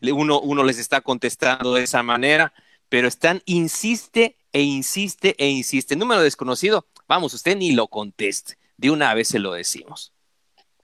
uno, 0.00 0.40
uno 0.40 0.64
les 0.64 0.78
está 0.78 1.02
contestando 1.02 1.74
de 1.74 1.82
esa 1.82 2.02
manera, 2.02 2.54
pero 2.88 3.08
están, 3.08 3.42
insiste 3.44 4.38
e 4.54 4.62
insiste 4.62 5.34
e 5.36 5.50
insiste. 5.50 5.96
Número 5.96 6.22
desconocido, 6.22 6.86
vamos, 7.06 7.34
usted 7.34 7.58
ni 7.58 7.72
lo 7.72 7.88
conteste, 7.88 8.56
de 8.78 8.90
una 8.90 9.12
vez 9.12 9.28
se 9.28 9.38
lo 9.38 9.52
decimos. 9.52 10.14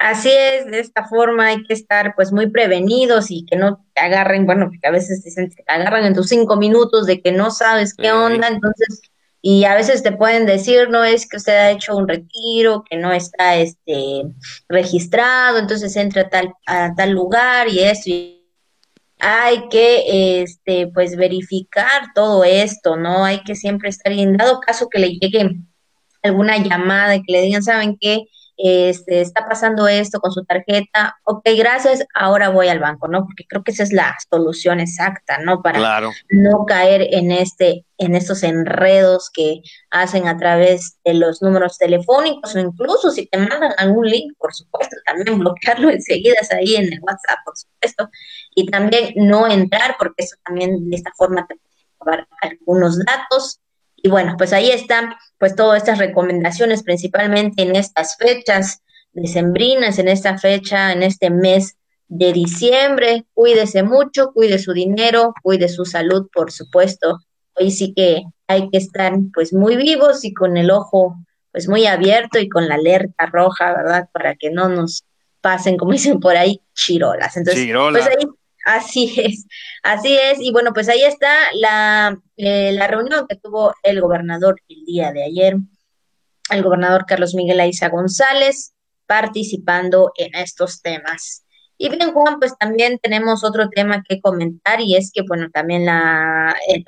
Así 0.06 0.30
es, 0.30 0.66
de 0.66 0.78
esta 0.78 1.04
forma 1.08 1.46
hay 1.48 1.64
que 1.64 1.74
estar 1.74 2.14
pues 2.14 2.30
muy 2.30 2.48
prevenidos 2.48 3.32
y 3.32 3.44
que 3.44 3.56
no 3.56 3.84
te 3.92 4.02
agarren, 4.02 4.46
bueno, 4.46 4.66
porque 4.68 4.86
a 4.86 4.92
veces 4.92 5.24
dicen 5.24 5.50
que 5.50 5.64
te 5.64 5.72
agarran 5.72 6.04
en 6.04 6.14
tus 6.14 6.28
cinco 6.28 6.54
minutos 6.54 7.06
de 7.06 7.20
que 7.20 7.32
no 7.32 7.50
sabes 7.50 7.92
qué 7.92 8.12
onda, 8.12 8.46
entonces, 8.46 9.02
y 9.42 9.64
a 9.64 9.74
veces 9.74 10.04
te 10.04 10.12
pueden 10.12 10.46
decir, 10.46 10.90
no 10.90 11.02
es 11.02 11.28
que 11.28 11.38
usted 11.38 11.54
ha 11.54 11.70
hecho 11.72 11.96
un 11.96 12.06
retiro, 12.06 12.84
que 12.88 12.96
no 12.96 13.12
está 13.12 13.56
este 13.56 14.22
registrado, 14.68 15.58
entonces 15.58 15.96
entra 15.96 16.22
a 16.22 16.28
tal, 16.28 16.54
a 16.68 16.94
tal 16.94 17.10
lugar 17.10 17.66
y 17.66 17.80
eso, 17.80 18.02
y 18.06 18.48
hay 19.18 19.68
que 19.70 20.40
este 20.42 20.86
pues 20.86 21.16
verificar 21.16 22.12
todo 22.14 22.44
esto, 22.44 22.94
¿no? 22.96 23.24
Hay 23.24 23.42
que 23.42 23.56
siempre 23.56 23.88
estar, 23.88 24.12
y 24.12 24.22
en 24.22 24.36
dado 24.36 24.60
caso 24.60 24.88
que 24.88 25.00
le 25.00 25.18
llegue 25.18 25.50
alguna 26.22 26.58
llamada 26.58 27.16
y 27.16 27.24
que 27.24 27.32
le 27.32 27.42
digan, 27.42 27.64
¿saben 27.64 27.98
qué? 28.00 28.20
Este, 28.56 29.20
está 29.20 29.46
pasando 29.46 29.86
esto 29.86 30.20
con 30.20 30.32
su 30.32 30.44
tarjeta, 30.44 31.16
ok, 31.24 31.42
gracias, 31.56 32.04
ahora 32.14 32.48
voy 32.48 32.68
al 32.68 32.78
banco, 32.78 33.08
¿no? 33.08 33.24
Porque 33.24 33.44
creo 33.46 33.62
que 33.62 33.72
esa 33.72 33.82
es 33.82 33.92
la 33.92 34.16
solución 34.30 34.80
exacta, 34.80 35.38
¿no? 35.38 35.62
Para 35.62 36.00
no 36.30 36.64
caer 36.66 37.08
en 37.12 37.32
este, 37.32 37.84
en 37.98 38.14
estos 38.14 38.42
enredos 38.42 39.30
que 39.30 39.60
hacen 39.90 40.26
a 40.26 40.36
través 40.36 40.98
de 41.04 41.14
los 41.14 41.42
números 41.42 41.78
telefónicos 41.78 42.54
o 42.54 42.58
incluso 42.58 43.10
si 43.10 43.26
te 43.26 43.38
mandan 43.38 43.72
algún 43.76 44.06
link, 44.06 44.32
por 44.38 44.54
supuesto, 44.54 44.96
también 45.04 45.38
bloquearlo 45.38 45.90
enseguida 45.90 46.36
ahí 46.52 46.76
en 46.76 46.92
el 46.92 47.00
WhatsApp, 47.00 47.38
por 47.44 47.56
supuesto, 47.56 48.08
y 48.54 48.66
también 48.66 49.12
no 49.16 49.46
entrar 49.46 49.96
porque 49.98 50.24
eso 50.24 50.36
también 50.44 50.88
de 50.88 50.96
esta 50.96 51.12
forma 51.16 51.46
te 51.46 51.56
puede 51.56 51.86
robar 52.00 52.28
algunos 52.40 52.98
datos 53.04 53.60
y 53.96 54.08
bueno, 54.08 54.34
pues 54.38 54.52
ahí 54.52 54.70
están 54.70 55.14
pues 55.38 55.56
todas 55.56 55.78
estas 55.78 55.98
recomendaciones, 55.98 56.82
principalmente 56.82 57.62
en 57.62 57.76
estas 57.76 58.16
fechas 58.16 58.82
decembrinas, 59.12 59.98
en 59.98 60.08
esta 60.08 60.38
fecha, 60.38 60.92
en 60.92 61.02
este 61.02 61.30
mes 61.30 61.76
de 62.08 62.32
diciembre. 62.32 63.24
Cuídese 63.34 63.82
mucho, 63.82 64.32
cuide 64.32 64.58
su 64.58 64.72
dinero, 64.72 65.34
cuide 65.42 65.68
su 65.68 65.84
salud, 65.84 66.28
por 66.32 66.52
supuesto. 66.52 67.18
Hoy 67.54 67.70
sí 67.70 67.94
que 67.94 68.22
hay 68.46 68.68
que 68.70 68.78
estar 68.78 69.14
pues 69.32 69.52
muy 69.52 69.76
vivos 69.76 70.24
y 70.24 70.32
con 70.32 70.56
el 70.56 70.70
ojo 70.70 71.16
pues 71.50 71.68
muy 71.68 71.86
abierto 71.86 72.38
y 72.38 72.50
con 72.50 72.68
la 72.68 72.74
alerta 72.74 73.26
roja, 73.26 73.74
¿verdad? 73.74 74.08
Para 74.12 74.34
que 74.34 74.50
no 74.50 74.68
nos 74.68 75.04
pasen, 75.40 75.78
como 75.78 75.92
dicen 75.92 76.20
por 76.20 76.36
ahí, 76.36 76.60
chirolas. 76.74 77.36
Entonces, 77.38 77.66
pues 77.72 78.06
ahí 78.06 78.26
Así 78.66 79.14
es, 79.24 79.46
así 79.82 80.18
es. 80.20 80.38
Y 80.40 80.52
bueno, 80.52 80.72
pues 80.74 80.88
ahí 80.88 81.02
está 81.02 81.32
la, 81.54 82.18
eh, 82.36 82.72
la 82.72 82.88
reunión 82.88 83.26
que 83.26 83.36
tuvo 83.36 83.72
el 83.82 84.00
gobernador 84.00 84.60
el 84.68 84.84
día 84.84 85.12
de 85.12 85.24
ayer, 85.24 85.56
el 86.50 86.62
gobernador 86.62 87.06
Carlos 87.06 87.34
Miguel 87.34 87.60
Aiza 87.60 87.88
González, 87.88 88.74
participando 89.06 90.12
en 90.16 90.34
estos 90.34 90.82
temas. 90.82 91.44
Y 91.78 91.90
bien, 91.90 92.12
Juan, 92.12 92.38
pues 92.40 92.56
también 92.58 92.98
tenemos 92.98 93.44
otro 93.44 93.68
tema 93.68 94.02
que 94.06 94.20
comentar 94.20 94.80
y 94.80 94.96
es 94.96 95.12
que, 95.14 95.22
bueno, 95.22 95.48
también 95.52 95.86
la 95.86 96.56
el 96.68 96.84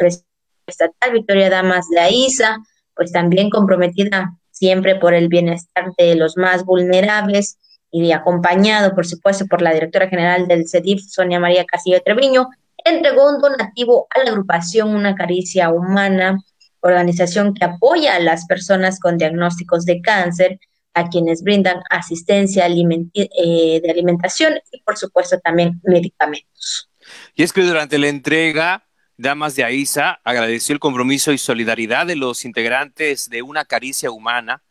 estatal 0.66 1.12
Victoria 1.12 1.50
Damas 1.50 1.86
de 1.90 2.00
Aiza, 2.00 2.58
pues 2.94 3.12
también 3.12 3.50
comprometida 3.50 4.36
siempre 4.50 4.96
por 4.96 5.14
el 5.14 5.28
bienestar 5.28 5.92
de 5.96 6.16
los 6.16 6.36
más 6.36 6.64
vulnerables, 6.64 7.58
y 7.90 8.12
acompañado, 8.12 8.94
por 8.94 9.06
supuesto, 9.06 9.46
por 9.46 9.62
la 9.62 9.72
directora 9.72 10.08
general 10.08 10.46
del 10.46 10.68
CEDIF, 10.68 11.02
Sonia 11.08 11.40
María 11.40 11.64
Castillo 11.64 12.02
Treviño, 12.04 12.48
entregó 12.84 13.28
un 13.30 13.40
donativo 13.40 14.06
a 14.14 14.24
la 14.24 14.30
agrupación 14.30 14.94
Una 14.94 15.14
Caricia 15.14 15.70
Humana, 15.70 16.38
organización 16.80 17.54
que 17.54 17.64
apoya 17.64 18.14
a 18.16 18.20
las 18.20 18.46
personas 18.46 19.00
con 19.00 19.18
diagnósticos 19.18 19.84
de 19.84 20.00
cáncer, 20.00 20.58
a 20.94 21.08
quienes 21.08 21.42
brindan 21.42 21.80
asistencia 21.90 22.66
eh, 22.66 23.80
de 23.82 23.90
alimentación 23.90 24.54
y, 24.72 24.82
por 24.82 24.96
supuesto, 24.96 25.38
también 25.38 25.80
medicamentos. 25.84 26.90
Y 27.34 27.42
es 27.42 27.52
que 27.52 27.62
durante 27.62 27.98
la 27.98 28.08
entrega, 28.08 28.84
Damas 29.16 29.56
de 29.56 29.64
AISA 29.64 30.20
agradeció 30.24 30.72
el 30.72 30.80
compromiso 30.80 31.32
y 31.32 31.38
solidaridad 31.38 32.06
de 32.06 32.16
los 32.16 32.44
integrantes 32.44 33.28
de 33.28 33.42
Una 33.42 33.64
Caricia 33.64 34.10
Humana, 34.10 34.62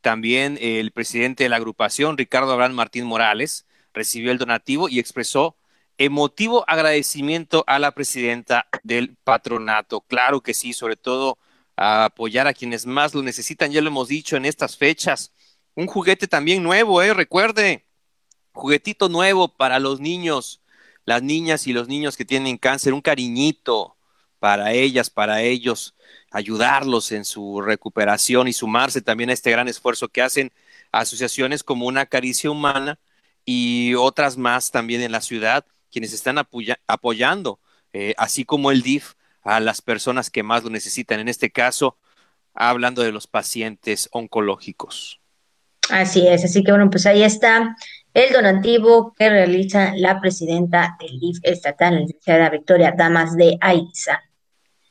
también 0.00 0.58
el 0.60 0.92
presidente 0.92 1.44
de 1.44 1.50
la 1.50 1.56
agrupación, 1.56 2.16
Ricardo 2.16 2.52
Abraham 2.52 2.74
Martín 2.74 3.04
Morales, 3.04 3.66
recibió 3.92 4.32
el 4.32 4.38
donativo 4.38 4.88
y 4.88 4.98
expresó 4.98 5.56
emotivo 5.98 6.64
agradecimiento 6.68 7.64
a 7.66 7.78
la 7.78 7.92
presidenta 7.92 8.68
del 8.84 9.16
patronato. 9.24 10.00
Claro 10.02 10.40
que 10.40 10.54
sí, 10.54 10.72
sobre 10.72 10.96
todo 10.96 11.38
a 11.76 12.06
apoyar 12.06 12.46
a 12.46 12.54
quienes 12.54 12.86
más 12.86 13.14
lo 13.14 13.22
necesitan, 13.22 13.70
ya 13.70 13.80
lo 13.80 13.88
hemos 13.88 14.08
dicho 14.08 14.36
en 14.36 14.44
estas 14.44 14.76
fechas. 14.76 15.32
Un 15.74 15.86
juguete 15.86 16.26
también 16.26 16.62
nuevo, 16.62 17.02
¿eh? 17.02 17.14
Recuerde, 17.14 17.84
juguetito 18.52 19.08
nuevo 19.08 19.48
para 19.56 19.78
los 19.78 20.00
niños, 20.00 20.62
las 21.04 21.22
niñas 21.22 21.66
y 21.66 21.72
los 21.72 21.88
niños 21.88 22.16
que 22.16 22.24
tienen 22.24 22.58
cáncer, 22.58 22.94
un 22.94 23.00
cariñito 23.00 23.97
para 24.38 24.72
ellas, 24.72 25.10
para 25.10 25.42
ellos 25.42 25.94
ayudarlos 26.30 27.12
en 27.12 27.24
su 27.24 27.60
recuperación 27.60 28.48
y 28.48 28.52
sumarse 28.52 29.00
también 29.00 29.30
a 29.30 29.32
este 29.32 29.50
gran 29.50 29.68
esfuerzo 29.68 30.08
que 30.08 30.22
hacen 30.22 30.52
asociaciones 30.92 31.62
como 31.62 31.86
Una 31.86 32.06
Caricia 32.06 32.50
Humana 32.50 32.98
y 33.44 33.94
otras 33.94 34.36
más 34.36 34.70
también 34.70 35.00
en 35.00 35.12
la 35.12 35.20
ciudad, 35.20 35.64
quienes 35.90 36.12
están 36.12 36.36
apoyando, 36.86 37.60
eh, 37.92 38.14
así 38.18 38.44
como 38.44 38.70
el 38.70 38.82
DIF, 38.82 39.14
a 39.42 39.60
las 39.60 39.80
personas 39.80 40.30
que 40.30 40.42
más 40.42 40.64
lo 40.64 40.70
necesitan. 40.70 41.20
En 41.20 41.28
este 41.28 41.50
caso, 41.50 41.96
hablando 42.52 43.02
de 43.02 43.12
los 43.12 43.26
pacientes 43.26 44.08
oncológicos. 44.12 45.20
Así 45.90 46.26
es, 46.26 46.44
así 46.44 46.62
que 46.62 46.72
bueno, 46.72 46.90
pues 46.90 47.06
ahí 47.06 47.22
está 47.22 47.74
el 48.12 48.32
donativo 48.32 49.14
que 49.14 49.30
realiza 49.30 49.94
la 49.96 50.20
presidenta 50.20 50.96
del 51.00 51.18
DIF 51.18 51.38
estatal, 51.42 51.94
la 51.94 52.00
licenciada 52.00 52.50
Victoria 52.50 52.92
Damas 52.96 53.36
de 53.36 53.56
Aiza. 53.60 54.20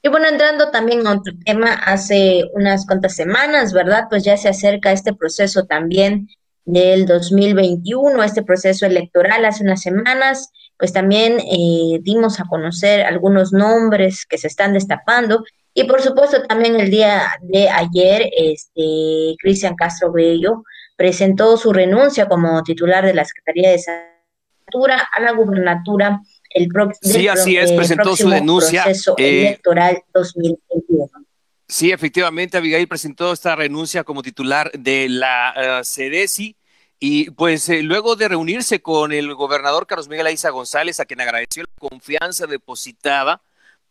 Y 0.07 0.09
bueno, 0.09 0.29
entrando 0.29 0.71
también 0.71 1.05
a 1.05 1.15
otro 1.15 1.33
tema, 1.43 1.73
hace 1.73 2.45
unas 2.53 2.85
cuantas 2.85 3.13
semanas, 3.13 3.73
¿verdad? 3.73 4.05
Pues 4.09 4.23
ya 4.23 4.37
se 4.37 4.47
acerca 4.47 4.93
este 4.93 5.11
proceso 5.11 5.65
también 5.65 6.29
del 6.63 7.05
2021, 7.05 8.23
este 8.23 8.41
proceso 8.41 8.85
electoral 8.85 9.43
hace 9.43 9.65
unas 9.65 9.81
semanas, 9.81 10.49
pues 10.77 10.93
también 10.93 11.41
eh, 11.41 11.99
dimos 12.03 12.39
a 12.39 12.45
conocer 12.45 13.01
algunos 13.01 13.51
nombres 13.51 14.25
que 14.25 14.37
se 14.37 14.47
están 14.47 14.71
destapando 14.71 15.43
y 15.73 15.83
por 15.83 16.01
supuesto 16.01 16.41
también 16.43 16.79
el 16.79 16.89
día 16.89 17.23
de 17.41 17.67
ayer, 17.67 18.29
este, 18.31 19.35
Cristian 19.39 19.75
Castro 19.75 20.13
Bello 20.13 20.63
presentó 20.95 21.57
su 21.57 21.73
renuncia 21.73 22.29
como 22.29 22.63
titular 22.63 23.05
de 23.05 23.13
la 23.13 23.25
Secretaría 23.25 23.71
de 23.71 23.79
Salud 23.79 24.87
a 24.89 25.21
la 25.21 25.33
gubernatura 25.33 26.21
el 26.57 26.67
próximo 26.69 27.13
sí, 27.13 27.27
así 27.27 27.57
es, 27.57 27.71
presentó 27.71 28.15
su 28.15 28.29
denuncia 28.29 28.83
proceso 28.83 29.15
eh, 29.17 29.47
electoral 29.47 30.03
2021. 30.13 31.09
Sí, 31.67 31.91
efectivamente, 31.91 32.57
Abigail 32.57 32.87
presentó 32.87 33.33
esta 33.33 33.55
renuncia 33.55 34.03
como 34.03 34.21
titular 34.21 34.71
de 34.71 35.09
la 35.09 35.81
uh, 35.81 35.83
CEDESI 35.83 36.55
y 36.99 37.29
pues 37.31 37.67
eh, 37.69 37.83
luego 37.83 38.15
de 38.15 38.29
reunirse 38.29 38.81
con 38.81 39.11
el 39.11 39.33
gobernador 39.35 39.85
Carlos 39.85 40.07
Miguel 40.07 40.27
Aiza 40.27 40.49
González, 40.49 40.99
a 40.99 41.05
quien 41.05 41.21
agradeció 41.21 41.63
la 41.63 41.89
confianza 41.89 42.47
depositada 42.47 43.41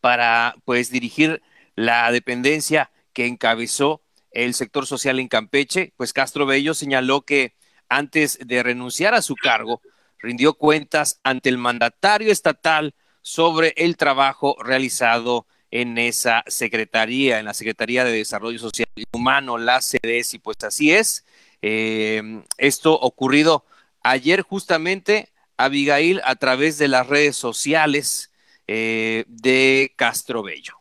para 0.00 0.56
pues 0.64 0.90
dirigir 0.90 1.42
la 1.75 2.11
dependencia 2.11 2.90
que 3.12 3.26
encabezó 3.26 4.02
el 4.30 4.54
sector 4.54 4.87
social 4.87 5.18
en 5.18 5.28
Campeche, 5.28 5.92
pues 5.96 6.12
Castro 6.12 6.46
Bello 6.46 6.75
señaló 6.75 7.23
que 7.23 7.54
antes 7.88 8.38
de 8.44 8.62
renunciar 8.62 9.14
a 9.14 9.23
su 9.23 9.35
cargo, 9.35 9.80
rindió 10.18 10.54
cuentas 10.54 11.20
ante 11.23 11.49
el 11.49 11.58
mandatario 11.58 12.32
estatal 12.32 12.94
sobre 13.23 13.75
el 13.76 13.96
trabajo 13.96 14.56
realizado 14.61 15.46
en 15.70 15.99
esa 15.99 16.44
secretaría, 16.46 17.38
en 17.38 17.44
la 17.44 17.54
Secretaría 17.54 18.04
de 18.04 18.12
Desarrollo 18.12 18.58
Social 18.58 18.88
y 18.94 19.04
Humano, 19.12 19.58
la 19.58 19.80
CDS, 19.80 20.35
y 20.35 20.38
pues 20.38 20.58
así 20.62 20.92
es. 20.92 21.25
Eh, 21.61 22.42
esto 22.58 22.94
ocurrido 22.94 23.64
ayer 24.02 24.42
justamente, 24.42 25.32
Abigail, 25.56 26.20
a 26.25 26.37
través 26.37 26.78
de 26.78 26.88
las 26.88 27.06
redes 27.06 27.37
sociales 27.37 28.32
eh, 28.68 29.25
de 29.28 29.92
Castro 29.96 30.42
Bello. 30.42 30.75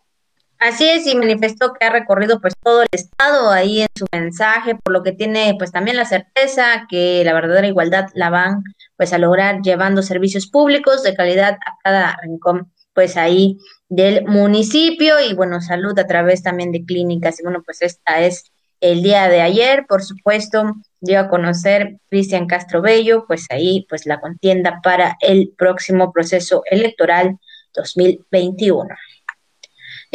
Así 0.65 0.89
es, 0.89 1.05
y 1.05 1.13
manifestó 1.13 1.73
que 1.73 1.85
ha 1.85 1.91
recorrido 1.91 2.41
pues 2.41 2.55
todo 2.63 2.81
el 2.81 2.87
estado 2.91 3.51
ahí 3.51 3.81
en 3.81 3.87
su 3.95 4.07
mensaje, 4.11 4.73
por 4.73 4.93
lo 4.93 5.03
que 5.03 5.11
tiene 5.11 5.53
pues 5.59 5.71
también 5.71 5.95
la 5.95 6.05
certeza 6.05 6.87
que 6.89 7.23
la 7.23 7.33
verdadera 7.33 7.67
igualdad 7.67 8.07
la 8.15 8.31
van 8.31 8.63
pues 8.97 9.13
a 9.13 9.19
lograr 9.19 9.61
llevando 9.61 10.01
servicios 10.01 10.47
públicos 10.47 11.03
de 11.03 11.13
calidad 11.13 11.59
a 11.63 11.77
cada 11.83 12.17
rincón 12.23 12.71
pues 12.93 13.15
ahí 13.15 13.59
del 13.89 14.25
municipio 14.25 15.19
y 15.21 15.35
bueno, 15.35 15.61
salud 15.61 15.99
a 15.99 16.07
través 16.07 16.41
también 16.41 16.71
de 16.71 16.83
clínicas. 16.83 17.39
Y 17.39 17.43
bueno, 17.43 17.61
pues 17.63 17.83
esta 17.83 18.21
es 18.21 18.51
el 18.81 19.03
día 19.03 19.29
de 19.29 19.41
ayer, 19.41 19.85
por 19.87 20.01
supuesto, 20.01 20.73
dio 20.99 21.19
a 21.19 21.29
conocer 21.29 21.97
Cristian 22.09 22.47
Castro 22.47 22.81
Bello, 22.81 23.25
pues 23.27 23.45
ahí 23.51 23.85
pues 23.87 24.07
la 24.07 24.19
contienda 24.19 24.79
para 24.81 25.15
el 25.19 25.53
próximo 25.55 26.11
proceso 26.11 26.63
electoral 26.71 27.37
2021. 27.75 28.89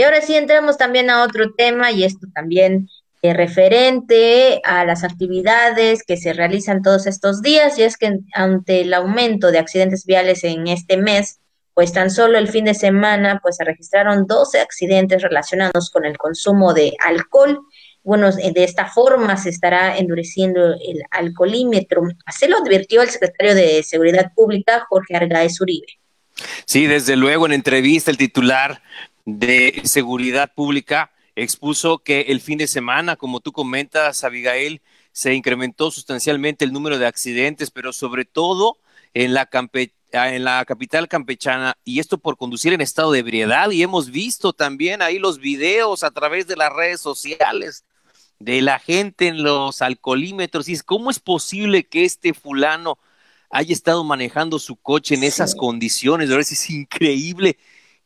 Y 0.00 0.02
ahora 0.02 0.22
sí 0.22 0.34
entramos 0.34 0.78
también 0.78 1.10
a 1.10 1.22
otro 1.22 1.52
tema 1.52 1.92
y 1.92 2.04
esto 2.04 2.26
también 2.34 2.88
es 3.20 3.36
referente 3.36 4.62
a 4.64 4.86
las 4.86 5.04
actividades 5.04 6.04
que 6.04 6.16
se 6.16 6.32
realizan 6.32 6.80
todos 6.80 7.06
estos 7.06 7.42
días 7.42 7.78
y 7.78 7.82
es 7.82 7.98
que 7.98 8.16
ante 8.32 8.80
el 8.80 8.94
aumento 8.94 9.50
de 9.50 9.58
accidentes 9.58 10.06
viales 10.06 10.42
en 10.44 10.68
este 10.68 10.96
mes, 10.96 11.40
pues 11.74 11.92
tan 11.92 12.10
solo 12.10 12.38
el 12.38 12.48
fin 12.48 12.64
de 12.64 12.72
semana 12.72 13.40
pues 13.42 13.56
se 13.56 13.64
registraron 13.64 14.26
12 14.26 14.60
accidentes 14.60 15.20
relacionados 15.20 15.90
con 15.90 16.06
el 16.06 16.16
consumo 16.16 16.72
de 16.72 16.94
alcohol. 17.04 17.60
Bueno, 18.02 18.32
de 18.32 18.64
esta 18.64 18.86
forma 18.86 19.36
se 19.36 19.50
estará 19.50 19.98
endureciendo 19.98 20.72
el 20.72 21.02
alcoholímetro. 21.10 22.04
Así 22.24 22.48
lo 22.48 22.56
advirtió 22.56 23.02
el 23.02 23.10
secretario 23.10 23.54
de 23.54 23.82
Seguridad 23.82 24.32
Pública, 24.34 24.86
Jorge 24.88 25.14
Argaez 25.14 25.60
Uribe. 25.60 26.00
Sí, 26.64 26.86
desde 26.86 27.16
luego 27.16 27.46
en 27.46 27.52
entrevista 27.52 28.10
el 28.10 28.16
titular 28.16 28.82
de 29.24 29.82
Seguridad 29.84 30.52
Pública 30.54 31.12
expuso 31.36 31.98
que 31.98 32.22
el 32.28 32.40
fin 32.40 32.58
de 32.58 32.66
semana, 32.66 33.16
como 33.16 33.40
tú 33.40 33.52
comentas, 33.52 34.24
Abigail, 34.24 34.82
se 35.12 35.34
incrementó 35.34 35.90
sustancialmente 35.90 36.64
el 36.64 36.72
número 36.72 36.98
de 36.98 37.06
accidentes, 37.06 37.70
pero 37.70 37.92
sobre 37.92 38.24
todo 38.24 38.78
en 39.14 39.34
la, 39.34 39.48
en 40.12 40.44
la 40.44 40.64
capital 40.64 41.08
campechana, 41.08 41.76
y 41.84 41.98
esto 41.98 42.18
por 42.18 42.36
conducir 42.36 42.72
en 42.72 42.80
estado 42.80 43.12
de 43.12 43.20
ebriedad, 43.20 43.70
y 43.70 43.82
hemos 43.82 44.10
visto 44.10 44.52
también 44.52 45.02
ahí 45.02 45.18
los 45.18 45.38
videos 45.38 46.04
a 46.04 46.10
través 46.10 46.46
de 46.46 46.56
las 46.56 46.72
redes 46.72 47.00
sociales 47.00 47.84
de 48.38 48.62
la 48.62 48.78
gente 48.78 49.28
en 49.28 49.42
los 49.42 49.82
alcoholímetros, 49.82 50.68
y 50.68 50.72
es 50.72 50.82
cómo 50.82 51.10
es 51.10 51.18
posible 51.18 51.84
que 51.84 52.04
este 52.04 52.34
fulano 52.34 52.98
haya 53.50 53.72
estado 53.72 54.04
manejando 54.04 54.58
su 54.58 54.76
coche 54.76 55.16
en 55.16 55.24
esas 55.24 55.54
condiciones, 55.54 56.30
ahora 56.30 56.42
es 56.42 56.70
increíble 56.70 57.58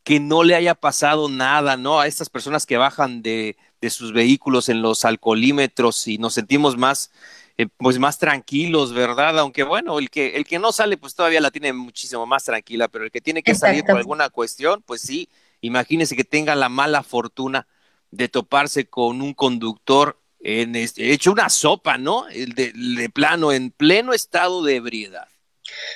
que 0.05 0.21
no 0.21 0.45
le 0.45 0.55
haya 0.55 0.75
pasado 0.75 1.29
nada, 1.29 1.77
¿no? 1.77 1.99
A 1.99 2.07
estas 2.07 2.29
personas 2.29 2.67
que 2.67 2.77
bajan 2.77 3.23
de, 3.23 3.57
de 3.81 3.91
sus 3.91 4.13
vehículos 4.13 4.69
en 4.69 4.83
los 4.83 5.05
alcoholímetros 5.05 6.07
y 6.09 6.19
nos 6.19 6.35
sentimos 6.35 6.77
más, 6.77 7.11
eh, 7.57 7.67
pues 7.79 7.99
más 7.99 8.19
tranquilos, 8.19 8.93
¿verdad? 8.93 9.39
Aunque 9.39 9.63
bueno, 9.63 9.99
el 9.99 10.11
que, 10.11 10.37
el 10.37 10.45
que 10.45 10.59
no 10.59 10.73
sale, 10.73 10.99
pues 10.99 11.15
todavía 11.15 11.41
la 11.41 11.51
tiene 11.51 11.73
muchísimo 11.73 12.27
más 12.27 12.45
tranquila, 12.45 12.89
pero 12.89 13.05
el 13.05 13.11
que 13.11 13.23
tiene 13.23 13.43
que 13.43 13.55
salir 13.55 13.85
por 13.85 13.97
alguna 13.97 14.29
cuestión, 14.29 14.83
pues 14.83 15.01
sí, 15.01 15.29
imagínese 15.63 16.17
que 16.17 16.25
tenga 16.25 16.55
la 16.55 16.69
mala 16.69 17.03
fortuna 17.03 17.67
de 18.11 18.29
toparse 18.29 18.87
con 18.87 19.23
un 19.23 19.35
conductor 19.35 20.21
en 20.41 20.77
este, 20.77 21.13
hecho 21.13 21.33
una 21.33 21.49
sopa, 21.49 21.97
¿no? 21.97 22.29
El 22.29 22.53
de, 22.53 22.73
de 22.73 23.09
plano, 23.09 23.53
en 23.53 23.71
pleno 23.71 24.13
estado 24.13 24.63
de 24.63 24.77
ebriedad. 24.77 25.29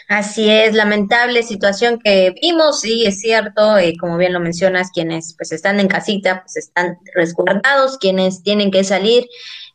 Así 0.09 0.49
es, 0.49 0.75
lamentable 0.75 1.43
situación 1.43 1.99
que 2.03 2.35
vimos, 2.41 2.81
sí, 2.81 3.05
es 3.07 3.21
cierto, 3.21 3.77
eh, 3.77 3.95
como 3.99 4.17
bien 4.17 4.33
lo 4.33 4.41
mencionas, 4.41 4.91
quienes 4.91 5.35
pues 5.37 5.53
están 5.53 5.81
en 5.81 5.89
casita, 5.89 6.43
pues 6.43 6.57
están 6.57 6.99
resguardados, 7.15 7.99
quienes 7.99 8.43
tienen 8.43 8.71
que 8.71 8.85
salir, 8.85 9.27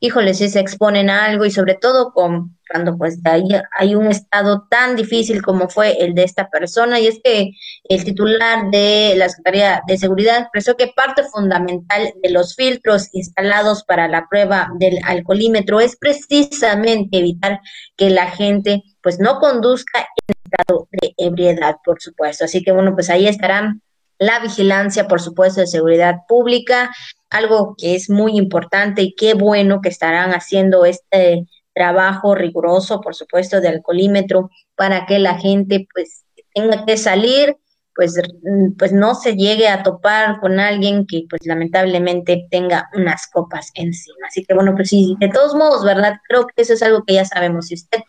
híjole, 0.04 0.34
si 0.34 0.50
se 0.50 0.60
exponen 0.60 1.10
a 1.10 1.24
algo 1.24 1.46
y 1.46 1.52
sobre 1.52 1.76
todo 1.76 2.12
cuando 2.12 2.98
pues 2.98 3.20
ahí 3.24 3.48
hay 3.78 3.96
un 3.96 4.08
estado 4.08 4.68
tan 4.70 4.98
difícil 4.98 5.42
como 5.42 5.70
fue 5.70 5.94
el 6.04 6.14
de 6.14 6.24
esta 6.24 6.50
persona 6.50 7.00
y 7.00 7.08
es 7.08 7.22
que 7.24 7.52
el 7.86 8.04
titular 8.04 8.70
de 8.70 9.14
la 9.16 9.30
Secretaría 9.30 9.82
de 9.88 9.98
Seguridad 9.98 10.42
expresó 10.42 10.76
que 10.76 10.92
parte 10.94 11.24
fundamental 11.24 12.12
de 12.22 12.32
los 12.32 12.54
filtros 12.54 13.08
instalados 13.14 13.86
para 13.86 14.10
la 14.10 14.28
prueba 14.30 14.70
del 14.78 15.00
alcoholímetro 15.06 15.80
es 15.80 15.96
precisamente 15.96 17.20
evitar 17.20 17.62
que 17.96 18.10
la 18.10 18.30
gente 18.30 18.84
pues 19.02 19.22
no 19.22 19.40
conduzca 19.40 20.02
en 20.02 20.36
estado 20.44 20.90
de 20.92 21.14
ebriedad, 21.18 21.78
por 21.86 22.02
supuesto. 22.02 22.44
Así 22.44 22.62
que 22.62 22.74
bueno, 22.74 22.94
pues 22.94 23.10
ahí 23.10 23.26
estarán 23.26 23.82
la 24.20 24.40
vigilancia, 24.40 25.08
por 25.08 25.22
supuesto, 25.22 25.62
de 25.62 25.68
seguridad 25.68 26.16
pública, 26.28 26.92
algo 27.34 27.76
que 27.78 27.96
es 27.96 28.10
muy 28.10 28.38
importante 28.38 29.02
y 29.02 29.16
qué 29.16 29.34
bueno 29.34 29.82
que 29.82 29.90
estarán 29.90 30.32
haciendo 30.32 30.86
este 30.86 31.46
trabajo 31.74 32.36
riguroso, 32.36 33.02
por 33.02 33.16
supuesto, 33.16 33.60
de 33.60 33.70
alcoholímetro 33.70 34.50
para 34.76 35.06
que 35.06 35.20
la 35.20 35.38
gente 35.40 35.88
pues 35.94 36.24
tenga 36.54 36.86
que 36.86 36.96
salir, 36.98 37.58
pues, 37.96 38.16
pues 38.78 38.94
no 38.94 39.16
se 39.16 39.36
llegue 39.36 39.68
a 39.68 39.82
topar 39.82 40.40
con 40.40 40.60
alguien 40.60 41.08
que 41.08 41.24
pues 41.28 41.42
lamentablemente 41.46 42.48
tenga 42.52 42.90
unas 42.94 43.28
copas 43.28 43.72
encima. 43.74 44.28
Así 44.28 44.46
que 44.46 44.54
bueno, 44.54 44.76
pues 44.76 44.90
sí, 44.90 45.16
de 45.20 45.30
todos 45.30 45.56
modos, 45.56 45.84
¿verdad? 45.84 46.20
Creo 46.28 46.46
que 46.46 46.62
eso 46.62 46.74
es 46.74 46.84
algo 46.84 47.04
que 47.04 47.16
ya 47.16 47.26
sabemos. 47.26 47.68
Si 47.68 47.74
usted 47.74 48.02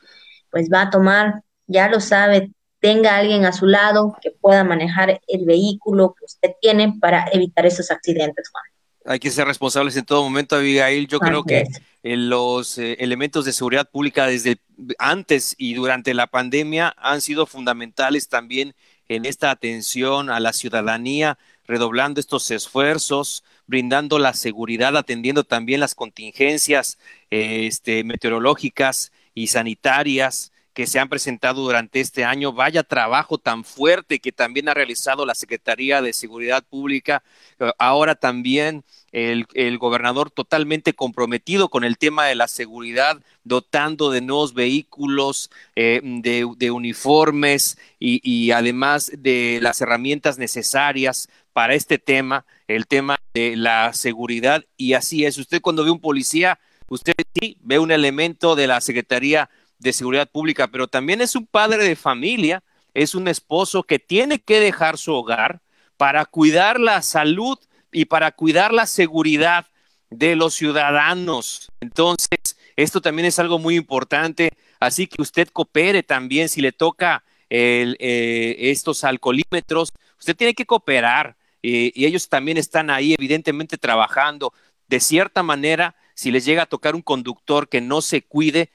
pues 0.51 0.69
va 0.73 0.83
a 0.83 0.91
tomar, 0.91 1.43
ya 1.67 1.89
lo 1.89 1.99
sabe, 2.01 2.51
tenga 2.79 3.17
alguien 3.17 3.47
a 3.47 3.53
su 3.53 3.65
lado 3.65 4.15
que 4.21 4.31
pueda 4.31 4.63
manejar 4.63 5.21
el 5.27 5.47
vehículo 5.47 6.15
que 6.19 6.27
usted 6.27 6.51
tiene 6.61 6.95
para 7.01 7.25
evitar 7.33 7.65
esos 7.65 7.91
accidentes, 7.91 8.51
Juan. 8.51 8.74
Hay 9.07 9.19
que 9.19 9.31
ser 9.31 9.47
responsables 9.47 9.97
en 9.97 10.07
todo 10.07 10.23
momento, 10.23 10.57
Abigail. 10.57 11.07
Yo 11.07 11.21
creo 11.21 11.45
que 11.45 11.65
eh, 12.03 12.17
los 12.17 12.79
eh, 12.79 12.97
elementos 13.01 13.45
de 13.45 13.53
seguridad 13.53 13.89
pública 13.91 14.27
desde 14.27 14.59
antes 14.99 15.55
y 15.59 15.75
durante 15.75 16.15
la 16.15 16.27
pandemia 16.27 16.95
han 16.97 17.21
sido 17.21 17.45
fundamentales 17.45 18.29
también 18.29 18.75
en 19.09 19.27
esta 19.27 19.51
atención 19.51 20.31
a 20.31 20.41
la 20.41 20.55
ciudadanía, 20.55 21.37
redoblando 21.67 22.19
estos 22.19 22.51
esfuerzos, 22.51 23.45
brindando 23.67 24.19
la 24.19 24.33
seguridad, 24.33 24.97
atendiendo 24.97 25.45
también 25.45 25.81
las 25.81 25.95
contingencias 25.95 26.99
eh, 27.31 27.67
este, 27.67 28.05
meteorológicas 28.05 29.13
y 29.35 29.49
sanitarias 29.49 30.53
que 30.75 30.87
se 30.87 30.99
han 30.99 31.09
presentado 31.09 31.63
durante 31.63 32.01
este 32.01 32.25
año. 32.25 32.53
Vaya 32.53 32.83
trabajo 32.83 33.39
tan 33.39 33.65
fuerte 33.65 34.19
que 34.19 34.33
también 34.33 34.69
ha 34.69 34.75
realizado 34.75 35.25
la 35.25 35.35
Secretaría 35.35 36.03
de 36.03 36.13
Seguridad 36.13 36.65
Pública. 36.65 37.23
Eh, 37.61 37.71
ahora 37.79 38.17
también 38.17 38.85
el, 39.13 39.47
gobernador 39.79 40.31
totalmente 40.31 40.93
comprometido 40.93 41.69
con 41.69 41.85
el 41.85 41.97
tema 41.97 42.27
de 42.27 42.35
la 42.35 42.49
seguridad, 42.49 43.23
dotando 43.45 44.11
de 44.11 44.21
nuevos 44.21 44.53
vehículos, 44.55 45.51
eh, 45.77 46.01
de, 46.03 46.71
uniformes 46.73 47.79
y, 48.01 48.21
y 48.29 48.51
además 48.51 49.13
de 49.17 49.61
las 49.63 49.81
herramientas 49.81 50.39
necesarias 50.39 51.29
para 51.53 51.75
este 51.75 51.99
tema, 51.99 52.45
el 52.67 52.89
tema 52.89 53.21
de 53.33 53.57
la 53.57 53.93
seguridad. 53.93 54.65
Y 54.77 54.95
así 54.95 55.25
es, 55.25 55.39
usted 55.39 55.61
cuando 55.61 55.85
ve 55.85 55.93
un 55.93 56.01
policía, 56.01 56.59
usted 56.89 57.15
sí 57.41 57.57
ve 57.61 57.79
un 57.79 57.93
elemento 57.93 58.57
de 58.57 58.67
la 58.67 58.81
Secretaría 58.81 59.49
de 59.85 59.93
Seguridad 59.93 60.31
Pública, 60.31 60.67
pero 60.69 60.89
también 60.89 61.21
es 61.21 61.37
un 61.37 61.47
padre 61.47 61.85
de 61.85 61.95
familia, 61.95 62.65
es 62.95 63.15
un 63.15 63.29
esposo 63.29 63.83
que 63.83 63.99
tiene 63.99 64.39
que 64.39 64.59
dejar 64.59 64.97
su 64.97 65.13
hogar 65.13 65.61
para 65.99 66.25
cuidar 66.25 66.81
la 66.81 67.03
salud 67.03 67.59
y 67.93 68.07
para 68.07 68.33
cuidar 68.33 68.73
la 68.73 68.87
seguridad 68.87 69.67
de 70.09 70.37
los 70.37 70.55
ciudadanos. 70.55 71.71
Entonces, 71.81 72.57
esto 72.77 73.03
también 73.03 73.27
es 73.27 73.39
algo 73.39 73.59
muy 73.59 73.77
importante, 73.77 74.53
así 74.81 75.07
que 75.07 75.21
usted 75.21 75.49
coopere 75.49 76.03
también 76.03 76.49
si 76.49 76.63
le 76.63 76.73
toca 76.73 77.23
eh, 77.51 78.57
estos 78.59 79.05
alcoholímetros, 79.05 79.93
usted 80.19 80.35
tiene 80.35 80.55
que 80.55 80.65
cooperar 80.65 81.37
eh, 81.63 81.93
y 81.95 82.07
ellos 82.07 82.31
también 82.31 82.57
están 82.57 82.89
ahí 82.89 83.13
evidentemente 83.13 83.77
trabajando. 83.77 84.55
De 84.89 84.99
cierta 84.99 85.43
manera, 85.43 85.95
si 86.15 86.31
les 86.31 86.47
llega 86.47 86.63
a 86.63 86.67
tocar 86.67 86.95
un 86.95 87.03
conductor 87.03 87.69
que 87.69 87.83
no 87.83 88.01
se 88.01 88.23
cuide, 88.23 88.71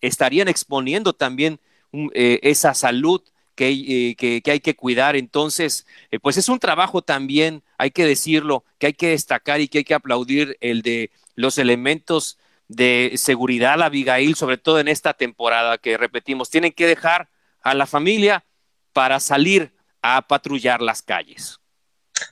estarían 0.00 0.48
exponiendo 0.48 1.12
también 1.12 1.60
eh, 1.92 2.40
esa 2.42 2.74
salud 2.74 3.22
que, 3.54 3.70
eh, 3.70 4.14
que, 4.16 4.50
hay 4.50 4.60
que 4.60 4.76
cuidar. 4.76 5.16
Entonces, 5.16 5.86
eh, 6.10 6.20
pues 6.20 6.36
es 6.36 6.48
un 6.48 6.60
trabajo 6.60 7.02
también, 7.02 7.62
hay 7.76 7.90
que 7.90 8.06
decirlo, 8.06 8.64
que 8.78 8.86
hay 8.86 8.92
que 8.92 9.08
destacar 9.08 9.60
y 9.60 9.68
que 9.68 9.78
hay 9.78 9.84
que 9.84 9.94
aplaudir 9.94 10.56
el 10.60 10.82
de 10.82 11.10
los 11.34 11.58
elementos 11.58 12.38
de 12.68 13.12
seguridad, 13.16 13.82
Abigail, 13.82 14.34
sobre 14.34 14.58
todo 14.58 14.78
en 14.78 14.88
esta 14.88 15.14
temporada 15.14 15.78
que 15.78 15.96
repetimos, 15.96 16.50
tienen 16.50 16.72
que 16.72 16.86
dejar 16.86 17.28
a 17.62 17.74
la 17.74 17.86
familia 17.86 18.44
para 18.92 19.18
salir 19.18 19.72
a 20.02 20.22
patrullar 20.22 20.80
las 20.80 21.02
calles. 21.02 21.58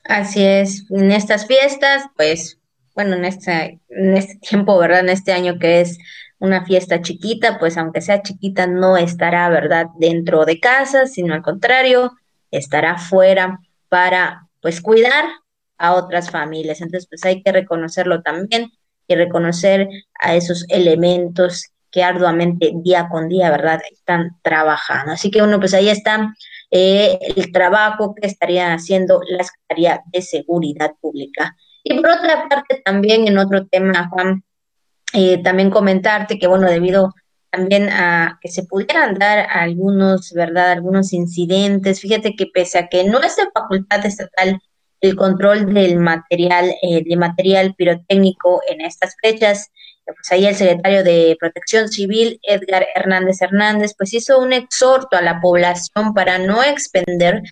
Así 0.04 0.44
es, 0.44 0.84
en 0.90 1.10
estas 1.10 1.46
fiestas, 1.46 2.04
pues, 2.16 2.58
bueno, 2.94 3.16
en 3.16 3.24
este, 3.24 3.80
en 3.88 4.16
este 4.16 4.36
tiempo, 4.36 4.78
¿verdad? 4.78 5.00
En 5.00 5.08
este 5.08 5.32
año 5.32 5.58
que 5.58 5.80
es 5.80 5.98
una 6.38 6.64
fiesta 6.64 7.00
chiquita, 7.02 7.58
pues 7.58 7.76
aunque 7.76 8.00
sea 8.00 8.22
chiquita, 8.22 8.66
no 8.66 8.96
estará, 8.96 9.48
¿verdad?, 9.48 9.86
dentro 9.98 10.44
de 10.44 10.60
casa, 10.60 11.06
sino 11.06 11.34
al 11.34 11.42
contrario, 11.42 12.12
estará 12.50 12.98
fuera 12.98 13.60
para, 13.88 14.48
pues, 14.60 14.80
cuidar 14.80 15.24
a 15.78 15.94
otras 15.94 16.30
familias. 16.30 16.80
Entonces, 16.80 17.08
pues 17.08 17.24
hay 17.24 17.42
que 17.42 17.52
reconocerlo 17.52 18.22
también 18.22 18.70
y 19.08 19.14
reconocer 19.14 19.88
a 20.20 20.34
esos 20.34 20.64
elementos 20.68 21.70
que 21.90 22.02
arduamente 22.02 22.72
día 22.74 23.08
con 23.08 23.28
día, 23.28 23.50
¿verdad?, 23.50 23.80
están 23.90 24.36
trabajando. 24.42 25.12
Así 25.12 25.30
que 25.30 25.42
uno, 25.42 25.58
pues 25.58 25.72
ahí 25.72 25.88
está 25.88 26.34
eh, 26.70 27.18
el 27.36 27.52
trabajo 27.52 28.14
que 28.14 28.26
estaría 28.26 28.74
haciendo 28.74 29.20
la 29.28 29.44
Secretaría 29.44 30.02
de 30.12 30.22
Seguridad 30.22 30.92
Pública. 31.00 31.56
Y 31.82 31.94
por 31.94 32.10
otra 32.10 32.48
parte, 32.48 32.82
también 32.84 33.28
en 33.28 33.38
otro 33.38 33.66
tema, 33.66 34.08
Juan, 34.10 34.44
eh, 35.12 35.42
también 35.42 35.70
comentarte 35.70 36.38
que, 36.38 36.46
bueno, 36.46 36.68
debido 36.68 37.14
también 37.50 37.88
a 37.88 38.38
que 38.42 38.48
se 38.48 38.64
pudieran 38.64 39.14
dar 39.14 39.46
algunos, 39.50 40.32
¿verdad?, 40.32 40.72
algunos 40.72 41.12
incidentes, 41.12 42.00
fíjate 42.00 42.34
que 42.36 42.46
pese 42.46 42.78
a 42.78 42.88
que 42.88 43.04
no 43.04 43.20
es 43.22 43.36
de 43.36 43.44
facultad 43.54 44.04
estatal 44.04 44.60
el 45.00 45.16
control 45.16 45.72
del 45.72 45.98
material, 45.98 46.74
eh, 46.82 47.02
de 47.04 47.16
material 47.16 47.74
pirotécnico 47.74 48.60
en 48.68 48.80
estas 48.80 49.14
fechas, 49.22 49.70
pues 50.04 50.30
ahí 50.30 50.46
el 50.46 50.54
secretario 50.54 51.02
de 51.02 51.36
Protección 51.38 51.88
Civil, 51.88 52.38
Edgar 52.42 52.86
Hernández 52.94 53.40
Hernández, 53.42 53.94
pues 53.96 54.14
hizo 54.14 54.38
un 54.38 54.52
exhorto 54.52 55.16
a 55.16 55.22
la 55.22 55.40
población 55.40 56.14
para 56.14 56.38
no 56.38 56.62
expender 56.62 57.42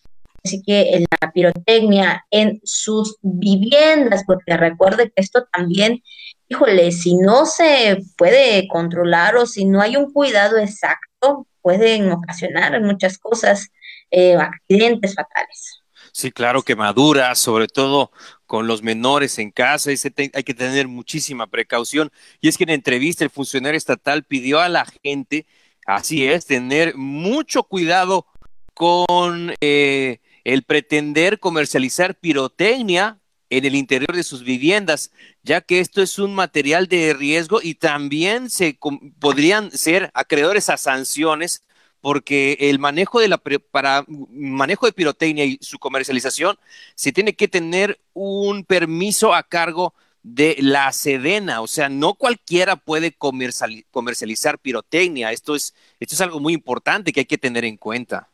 así 0.44 0.62
que 0.62 1.04
la 1.20 1.33
pirotecnia 1.33 2.24
en 2.30 2.61
sus 2.64 3.16
viviendas, 3.22 4.24
porque 4.26 4.57
recuerde 4.57 5.07
que 5.07 5.22
esto 5.22 5.46
también, 5.52 6.02
híjole, 6.48 6.92
si 6.92 7.16
no 7.16 7.46
se 7.46 7.98
puede 8.16 8.68
controlar 8.68 9.37
o 9.37 9.46
si 9.46 9.64
no 9.64 9.80
hay 9.80 9.96
un 9.96 10.12
cuidado 10.12 10.59
exacto, 10.59 11.46
pueden 11.62 12.12
ocasionar 12.12 12.78
muchas 12.83 13.18
cosas, 13.18 13.68
eh, 14.11 14.37
accidentes 14.37 15.14
fatales. 15.14 15.80
Sí, 16.12 16.30
claro, 16.30 16.62
que 16.62 16.76
madura, 16.76 17.35
sobre 17.35 17.66
todo 17.66 18.12
con 18.46 18.68
los 18.68 18.83
menores 18.83 19.38
en 19.38 19.50
casa, 19.50 19.90
hay 19.90 20.44
que 20.44 20.54
tener 20.54 20.87
muchísima 20.87 21.48
precaución. 21.48 22.12
Y 22.40 22.48
es 22.48 22.57
que 22.57 22.64
en 22.64 22.70
entrevista 22.70 23.24
el 23.24 23.30
funcionario 23.30 23.78
estatal 23.78 24.22
pidió 24.22 24.61
a 24.61 24.68
la 24.68 24.85
gente, 25.02 25.46
así 25.87 26.24
es, 26.24 26.46
tener 26.46 26.94
mucho 26.96 27.64
cuidado 27.64 28.26
con 28.74 29.54
eh, 29.61 30.20
el 30.44 30.62
pretender 30.62 31.40
comercializar 31.40 32.14
pirotecnia 32.14 33.18
en 33.50 33.64
el 33.64 33.74
interior 33.74 34.14
de 34.14 34.22
sus 34.22 34.42
viviendas, 34.42 35.11
ya 35.42 35.61
que 35.61 35.80
esto 35.80 36.02
es 36.02 36.18
un 36.18 36.35
material 36.35 36.88
de 36.88 37.14
riesgo 37.14 37.61
y 37.62 37.74
también 37.74 38.50
se 38.50 38.78
podrían 39.18 39.70
ser 39.70 40.11
acreedores 40.14 40.70
a 40.70 40.76
sanciones 40.76 41.62
porque 42.00 42.59
el 42.61 42.78
manejo 42.78 43.20
de 43.20 43.28
la 43.28 43.38
para 43.38 44.04
manejo 44.09 44.87
de 44.87 44.92
pirotecnia 44.92 45.46
y 45.46 45.59
su 45.62 45.78
comercialización 45.78 46.59
se 46.94 47.12
tiene 47.12 47.35
que 47.35 47.48
tener 47.48 47.98
un 48.12 48.64
permiso 48.64 49.33
a 49.35 49.42
cargo 49.42 49.94
de 50.22 50.57
la 50.59 50.92
Sedena, 50.92 51.61
o 51.61 51.66
sea, 51.66 51.88
no 51.88 52.14
cualquiera 52.14 52.76
puede 52.76 53.12
comercializar 53.12 54.59
pirotecnia. 54.59 55.33
Esto 55.33 55.54
es 55.54 55.74
esto 56.00 56.14
es 56.14 56.20
algo 56.20 56.40
muy 56.40 56.54
importante 56.54 57.12
que 57.12 57.20
hay 57.20 57.26
que 57.26 57.38
tener 57.38 57.64
en 57.64 57.76
cuenta. 57.76 58.34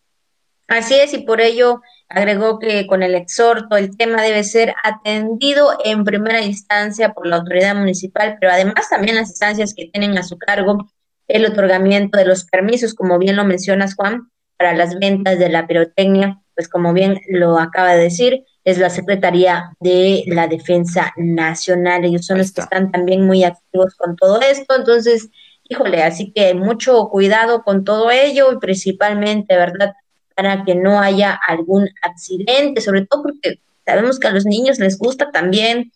Así 0.70 0.94
es, 0.94 1.12
y 1.14 1.18
por 1.18 1.40
ello 1.40 1.83
agregó 2.09 2.61
que 2.61 2.87
con 2.87 3.02
el 3.02 3.16
exhorto 3.16 3.76
el 3.76 3.96
tema 3.96 4.22
debe 4.22 4.44
ser 4.44 4.72
atendido 4.85 5.76
en 5.85 6.04
primera 6.04 6.42
instancia 6.42 7.12
por 7.12 7.26
la 7.26 7.37
autoridad 7.37 7.74
municipal, 7.74 8.37
pero 8.40 8.52
además 8.52 8.88
también 8.88 9.16
las 9.16 9.30
instancias 9.30 9.74
que 9.74 9.90
tienen 9.92 10.16
a 10.16 10.22
su 10.22 10.38
cargo 10.38 10.88
el 11.26 11.44
otorgamiento 11.44 12.18
de 12.18 12.24
los 12.24 12.44
permisos, 12.44 12.94
como 12.94 13.18
bien 13.18 13.35
lo 13.35 13.44
mencionas, 13.44 13.96
Juan, 13.96 14.30
para 14.56 14.72
las 14.76 14.96
ventas 14.96 15.40
de 15.40 15.48
la 15.48 15.66
pirotecnia, 15.66 16.40
pues 16.54 16.68
como 16.68 16.92
bien 16.92 17.20
lo 17.28 17.59
acaba 17.59 17.94
de 17.94 18.04
decir, 18.04 18.44
es 18.62 18.78
la 18.78 18.90
Secretaría 18.90 19.72
de 19.80 20.22
la 20.28 20.46
Defensa 20.46 21.12
Nacional. 21.16 22.04
Ellos 22.04 22.26
son 22.26 22.38
los 22.38 22.52
que 22.52 22.61
están 22.61 22.92
también 22.92 23.26
muy 23.26 23.42
activos 23.42 23.96
con 23.96 24.14
todo 24.14 24.40
esto. 24.40 24.76
Entonces, 24.76 25.30
híjole, 25.64 26.04
así 26.04 26.33
que 26.33 26.54
mucho 26.54 27.09
cuidado 27.09 27.64
con 27.64 27.85
todo 27.85 28.11
ello 28.12 28.52
y 28.52 28.59
principalmente, 28.59 29.56
¿verdad? 29.56 29.94
Para 30.40 30.64
que 30.64 30.74
no 30.74 31.00
haya 31.00 31.38
algún 31.46 31.87
accidente, 32.00 32.81
sobre 32.81 33.05
todo 33.05 33.24
porque 33.24 33.61
sabemos 33.85 34.18
que 34.18 34.29
a 34.29 34.31
los 34.31 34.46
niños 34.46 34.79
les 34.79 34.96
gusta 34.96 35.31
también 35.31 35.92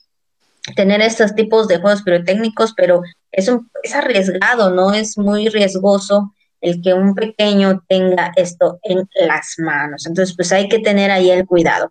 tener 0.77 1.01
estos 1.01 1.35
tipos 1.35 1.67
de 1.67 1.79
juegos 1.79 2.03
pirotécnicos, 2.03 2.75
pero 2.77 3.01
es, 3.33 3.49
un, 3.49 3.71
es 3.83 3.95
arriesgado, 3.95 4.71
¿no? 4.71 4.93
Es 4.93 5.17
muy 5.17 5.49
riesgoso 5.49 6.35
el 6.61 6.83
que 6.83 6.93
un 6.93 7.15
pequeño 7.15 7.83
tenga 7.89 8.33
esto 8.37 8.81
en 8.83 9.09
las 9.27 9.55
manos. 9.57 10.05
Entonces, 10.05 10.37
pues 10.37 10.53
hay 10.53 10.69
que 10.69 10.79
tener 10.79 11.11
ahí 11.11 11.31
el 11.31 11.47
cuidado. 11.47 11.91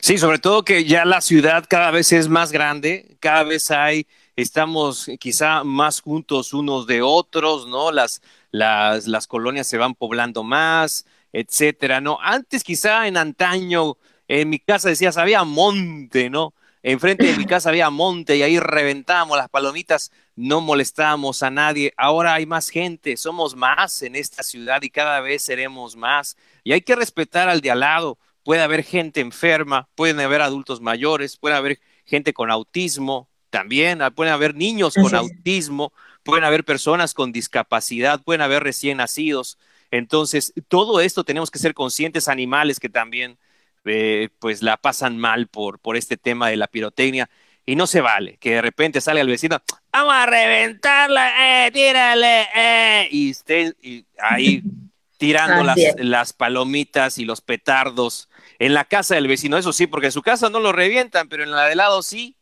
Sí, 0.00 0.18
sobre 0.18 0.38
todo 0.38 0.64
que 0.64 0.84
ya 0.84 1.06
la 1.06 1.22
ciudad 1.22 1.64
cada 1.66 1.90
vez 1.90 2.12
es 2.12 2.28
más 2.28 2.52
grande, 2.52 3.16
cada 3.20 3.42
vez 3.42 3.70
hay, 3.70 4.06
estamos 4.36 5.10
quizá 5.18 5.64
más 5.64 6.02
juntos 6.02 6.52
unos 6.52 6.86
de 6.86 7.00
otros, 7.00 7.66
¿no? 7.66 7.90
Las, 7.90 8.20
las, 8.50 9.06
las 9.06 9.26
colonias 9.26 9.66
se 9.66 9.78
van 9.78 9.94
poblando 9.94 10.42
más, 10.42 11.06
etcétera, 11.32 12.00
¿no? 12.00 12.18
Antes 12.20 12.64
quizá 12.64 13.06
en 13.06 13.16
antaño, 13.16 13.96
en 14.28 14.48
mi 14.48 14.58
casa 14.58 14.88
decías, 14.88 15.16
había 15.16 15.44
monte, 15.44 16.30
¿no? 16.30 16.54
Enfrente 16.82 17.26
de 17.26 17.36
mi 17.36 17.46
casa 17.46 17.70
había 17.70 17.90
monte 17.90 18.36
y 18.36 18.42
ahí 18.42 18.60
reventábamos 18.60 19.36
las 19.36 19.48
palomitas, 19.48 20.12
no 20.36 20.60
molestábamos 20.60 21.42
a 21.42 21.50
nadie. 21.50 21.92
Ahora 21.96 22.34
hay 22.34 22.46
más 22.46 22.68
gente, 22.68 23.16
somos 23.16 23.56
más 23.56 24.02
en 24.02 24.14
esta 24.14 24.44
ciudad 24.44 24.80
y 24.82 24.90
cada 24.90 25.20
vez 25.20 25.42
seremos 25.42 25.96
más. 25.96 26.36
Y 26.62 26.72
hay 26.72 26.82
que 26.82 26.94
respetar 26.94 27.48
al 27.48 27.60
de 27.60 27.72
al 27.72 27.80
lado. 27.80 28.18
Puede 28.44 28.62
haber 28.62 28.84
gente 28.84 29.20
enferma, 29.20 29.88
pueden 29.96 30.20
haber 30.20 30.40
adultos 30.42 30.80
mayores, 30.80 31.36
puede 31.36 31.56
haber 31.56 31.80
gente 32.04 32.32
con 32.32 32.52
autismo 32.52 33.28
también, 33.50 34.00
ah, 34.00 34.12
pueden 34.12 34.32
haber 34.32 34.54
niños 34.54 34.94
con 34.94 35.12
autismo, 35.14 35.92
pueden 36.22 36.44
haber 36.44 36.64
personas 36.64 37.14
con 37.14 37.32
discapacidad, 37.32 38.22
pueden 38.22 38.42
haber 38.42 38.62
recién 38.62 38.98
nacidos. 38.98 39.58
Entonces, 39.96 40.52
todo 40.68 41.00
esto 41.00 41.24
tenemos 41.24 41.50
que 41.50 41.58
ser 41.58 41.74
conscientes, 41.74 42.28
animales 42.28 42.80
que 42.80 42.88
también 42.88 43.38
eh, 43.84 44.28
pues 44.38 44.62
la 44.62 44.76
pasan 44.76 45.18
mal 45.18 45.46
por, 45.46 45.78
por 45.78 45.96
este 45.96 46.16
tema 46.16 46.48
de 46.48 46.56
la 46.56 46.66
pirotecnia. 46.66 47.28
Y 47.64 47.74
no 47.74 47.86
se 47.86 48.00
vale 48.00 48.36
que 48.38 48.54
de 48.54 48.62
repente 48.62 49.00
sale 49.00 49.20
el 49.20 49.26
vecino, 49.26 49.60
vamos 49.92 50.14
a 50.14 50.26
reventarla, 50.26 51.66
eh, 51.66 51.70
tírale, 51.72 52.46
eh, 52.54 53.08
y 53.10 53.30
estén 53.30 53.74
ahí 54.20 54.62
tirando 55.18 55.64
las, 55.64 55.78
las, 55.98 56.32
palomitas 56.32 57.18
y 57.18 57.24
los 57.24 57.40
petardos 57.40 58.28
en 58.60 58.72
la 58.72 58.84
casa 58.84 59.16
del 59.16 59.26
vecino. 59.26 59.58
Eso 59.58 59.72
sí, 59.72 59.88
porque 59.88 60.06
en 60.06 60.12
su 60.12 60.22
casa 60.22 60.48
no 60.48 60.60
lo 60.60 60.70
revientan, 60.70 61.28
pero 61.28 61.42
en 61.42 61.50
la 61.50 61.66
de 61.66 61.74
lado 61.74 62.02
sí. 62.02 62.36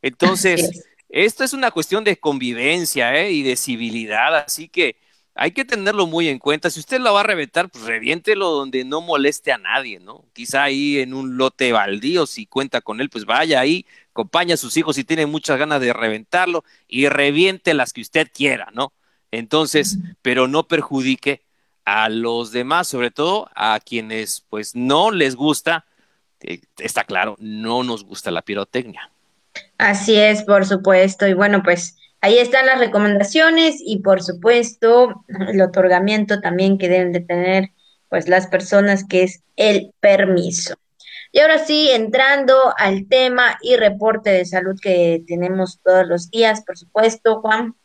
Entonces, 0.00 0.86
esto 1.10 1.44
es 1.44 1.52
una 1.52 1.72
cuestión 1.72 2.04
de 2.04 2.18
convivencia 2.18 3.14
¿eh? 3.16 3.32
y 3.32 3.42
de 3.42 3.56
civilidad, 3.56 4.36
así 4.36 4.68
que 4.68 4.96
hay 5.34 5.52
que 5.52 5.64
tenerlo 5.64 6.06
muy 6.06 6.28
en 6.28 6.38
cuenta. 6.38 6.70
Si 6.70 6.80
usted 6.80 7.00
lo 7.00 7.14
va 7.14 7.20
a 7.20 7.24
reventar, 7.24 7.70
pues 7.70 7.84
reviéntelo 7.84 8.50
donde 8.50 8.84
no 8.84 9.00
moleste 9.00 9.52
a 9.52 9.58
nadie, 9.58 10.00
¿no? 10.00 10.24
Quizá 10.32 10.64
ahí 10.64 10.98
en 10.98 11.14
un 11.14 11.36
lote 11.36 11.72
baldío, 11.72 12.26
si 12.26 12.46
cuenta 12.46 12.80
con 12.80 13.00
él, 13.00 13.10
pues 13.10 13.24
vaya 13.24 13.60
ahí, 13.60 13.86
acompaña 14.10 14.54
a 14.54 14.58
sus 14.58 14.76
hijos 14.76 14.96
si 14.96 15.04
tiene 15.04 15.26
muchas 15.26 15.58
ganas 15.58 15.80
de 15.80 15.92
reventarlo 15.92 16.64
y 16.88 17.08
reviente 17.08 17.74
las 17.74 17.92
que 17.92 18.00
usted 18.00 18.28
quiera, 18.32 18.68
¿no? 18.72 18.92
Entonces, 19.30 19.98
pero 20.22 20.48
no 20.48 20.66
perjudique 20.66 21.42
a 21.84 22.08
los 22.08 22.52
demás, 22.52 22.88
sobre 22.88 23.10
todo 23.10 23.48
a 23.54 23.78
quienes 23.80 24.44
pues 24.50 24.74
no 24.74 25.10
les 25.10 25.36
gusta, 25.36 25.86
eh, 26.40 26.60
está 26.78 27.04
claro, 27.04 27.36
no 27.38 27.82
nos 27.84 28.04
gusta 28.04 28.30
la 28.30 28.42
pirotecnia. 28.42 29.10
Así 29.78 30.16
es, 30.16 30.42
por 30.42 30.66
supuesto, 30.66 31.26
y 31.26 31.34
bueno, 31.34 31.62
pues 31.62 31.96
Ahí 32.22 32.38
están 32.38 32.66
las 32.66 32.78
recomendaciones 32.78 33.76
y 33.80 34.00
por 34.00 34.22
supuesto 34.22 35.24
el 35.28 35.60
otorgamiento 35.62 36.40
también 36.40 36.76
que 36.76 36.88
deben 36.88 37.12
de 37.12 37.20
tener 37.20 37.70
pues 38.08 38.28
las 38.28 38.46
personas 38.46 39.04
que 39.04 39.22
es 39.22 39.42
el 39.56 39.92
permiso. 40.00 40.74
Y 41.32 41.38
ahora 41.38 41.58
sí, 41.58 41.88
entrando 41.92 42.74
al 42.76 43.06
tema 43.06 43.56
y 43.62 43.76
reporte 43.76 44.30
de 44.30 44.44
salud 44.44 44.78
que 44.82 45.22
tenemos 45.26 45.78
todos 45.82 46.06
los 46.06 46.30
días, 46.30 46.64
por 46.64 46.76
supuesto, 46.76 47.40
Juan, 47.40 47.76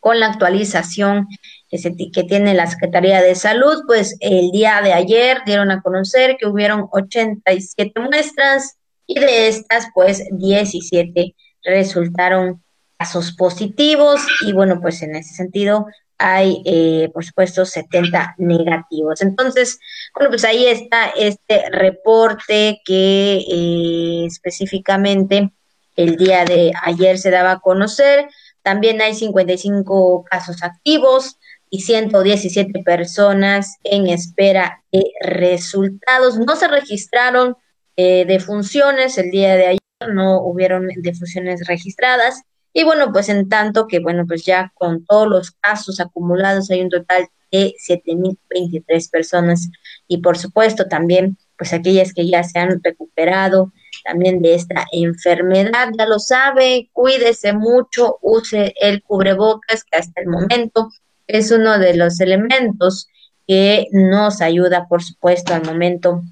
con 0.00 0.20
la 0.20 0.26
actualización 0.26 1.26
que, 1.70 1.78
que 2.12 2.24
tiene 2.24 2.52
la 2.52 2.66
Secretaría 2.66 3.22
de 3.22 3.34
Salud, 3.34 3.84
pues 3.86 4.18
el 4.20 4.50
día 4.50 4.82
de 4.82 4.92
ayer 4.92 5.38
dieron 5.46 5.70
a 5.70 5.80
conocer 5.80 6.36
que 6.38 6.46
hubieron 6.46 6.88
87 6.92 7.98
muestras 8.00 8.76
y 9.06 9.18
de 9.18 9.48
estas, 9.48 9.88
pues 9.94 10.22
17 10.30 11.34
resultaron 11.62 12.62
casos 12.98 13.32
positivos 13.32 14.20
y 14.46 14.52
bueno, 14.52 14.80
pues 14.80 15.02
en 15.02 15.16
ese 15.16 15.34
sentido 15.34 15.86
hay, 16.18 16.62
eh, 16.64 17.10
por 17.12 17.24
supuesto, 17.24 17.64
70 17.64 18.36
negativos. 18.38 19.20
Entonces, 19.20 19.78
bueno, 20.14 20.30
pues 20.30 20.44
ahí 20.44 20.66
está 20.66 21.06
este 21.08 21.68
reporte 21.70 22.80
que 22.84 23.44
eh, 23.50 24.24
específicamente 24.26 25.50
el 25.96 26.16
día 26.16 26.44
de 26.44 26.72
ayer 26.82 27.18
se 27.18 27.30
daba 27.30 27.52
a 27.52 27.60
conocer. 27.60 28.28
También 28.62 29.02
hay 29.02 29.14
55 29.14 30.24
casos 30.24 30.62
activos 30.62 31.38
y 31.70 31.80
117 31.80 32.82
personas 32.84 33.76
en 33.82 34.06
espera 34.06 34.82
de 34.92 35.04
resultados. 35.20 36.38
No 36.38 36.56
se 36.56 36.68
registraron 36.68 37.56
eh, 37.96 38.24
defunciones 38.26 39.18
el 39.18 39.30
día 39.30 39.56
de 39.56 39.66
ayer, 39.66 40.14
no 40.14 40.40
hubieron 40.40 40.88
defunciones 40.96 41.66
registradas. 41.66 42.42
Y 42.74 42.84
bueno, 42.84 43.12
pues 43.12 43.30
en 43.30 43.48
tanto 43.48 43.86
que, 43.86 44.00
bueno, 44.00 44.26
pues 44.26 44.44
ya 44.44 44.72
con 44.74 45.06
todos 45.06 45.28
los 45.28 45.52
casos 45.52 46.00
acumulados 46.00 46.70
hay 46.70 46.82
un 46.82 46.90
total 46.90 47.28
de 47.50 47.72
7.023 47.88 49.10
personas. 49.10 49.70
Y 50.08 50.18
por 50.18 50.36
supuesto 50.36 50.86
también 50.86 51.38
pues 51.56 51.72
aquellas 51.72 52.12
que 52.12 52.28
ya 52.28 52.42
se 52.42 52.58
han 52.58 52.82
recuperado 52.82 53.72
también 54.04 54.42
de 54.42 54.54
esta 54.54 54.86
enfermedad, 54.92 55.90
ya 55.96 56.06
lo 56.06 56.18
sabe, 56.18 56.90
cuídese 56.92 57.52
mucho, 57.52 58.18
use 58.20 58.74
el 58.80 59.02
cubrebocas 59.02 59.84
que 59.84 59.96
hasta 59.96 60.20
el 60.20 60.26
momento 60.26 60.90
es 61.26 61.52
uno 61.52 61.78
de 61.78 61.96
los 61.96 62.20
elementos 62.20 63.08
que 63.46 63.86
nos 63.92 64.40
ayuda, 64.40 64.88
por 64.88 65.02
supuesto, 65.02 65.54
al 65.54 65.64
momento 65.64 66.22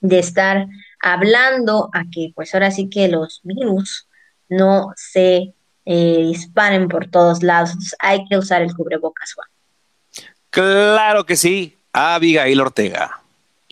de 0.00 0.20
estar 0.20 0.68
hablando 1.00 1.90
a 1.92 2.04
que 2.10 2.32
pues 2.34 2.54
ahora 2.54 2.70
sí 2.70 2.88
que 2.88 3.08
los 3.08 3.40
virus 3.42 4.08
no 4.48 4.92
se 4.96 5.54
eh, 5.84 6.24
disparen 6.26 6.88
por 6.88 7.08
todos 7.08 7.42
lados. 7.42 7.70
Entonces 7.70 7.96
hay 7.98 8.24
que 8.26 8.38
usar 8.38 8.62
el 8.62 8.74
cubrebocas, 8.74 9.34
Juan. 9.34 9.48
Claro 10.50 11.24
que 11.24 11.36
sí, 11.36 11.78
Abigail 11.92 12.60
Ortega. 12.60 13.20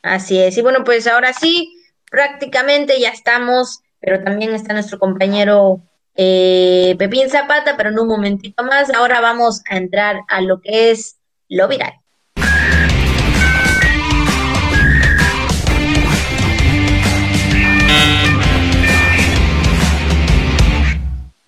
Así 0.03 0.39
es. 0.39 0.57
Y 0.57 0.63
bueno, 0.63 0.83
pues 0.85 1.07
ahora 1.07 1.33
sí, 1.33 1.77
prácticamente 2.11 2.99
ya 2.99 3.11
estamos, 3.11 3.81
pero 4.01 4.23
también 4.25 4.55
está 4.55 4.73
nuestro 4.73 4.99
compañero 4.99 5.83
eh, 6.15 6.97
Pepín 6.99 7.31
Zapata, 7.31 7.77
pero 7.77 7.91
en 7.91 7.99
un 7.99 8.09
momentito 8.09 8.65
más. 8.65 8.91
Ahora 8.91 9.21
vamos 9.21 9.63
a 9.69 9.77
entrar 9.77 10.21
a 10.29 10.41
lo 10.41 10.61
que 10.61 10.91
es 10.91 11.17
lo 11.49 11.69
viral. 11.69 12.00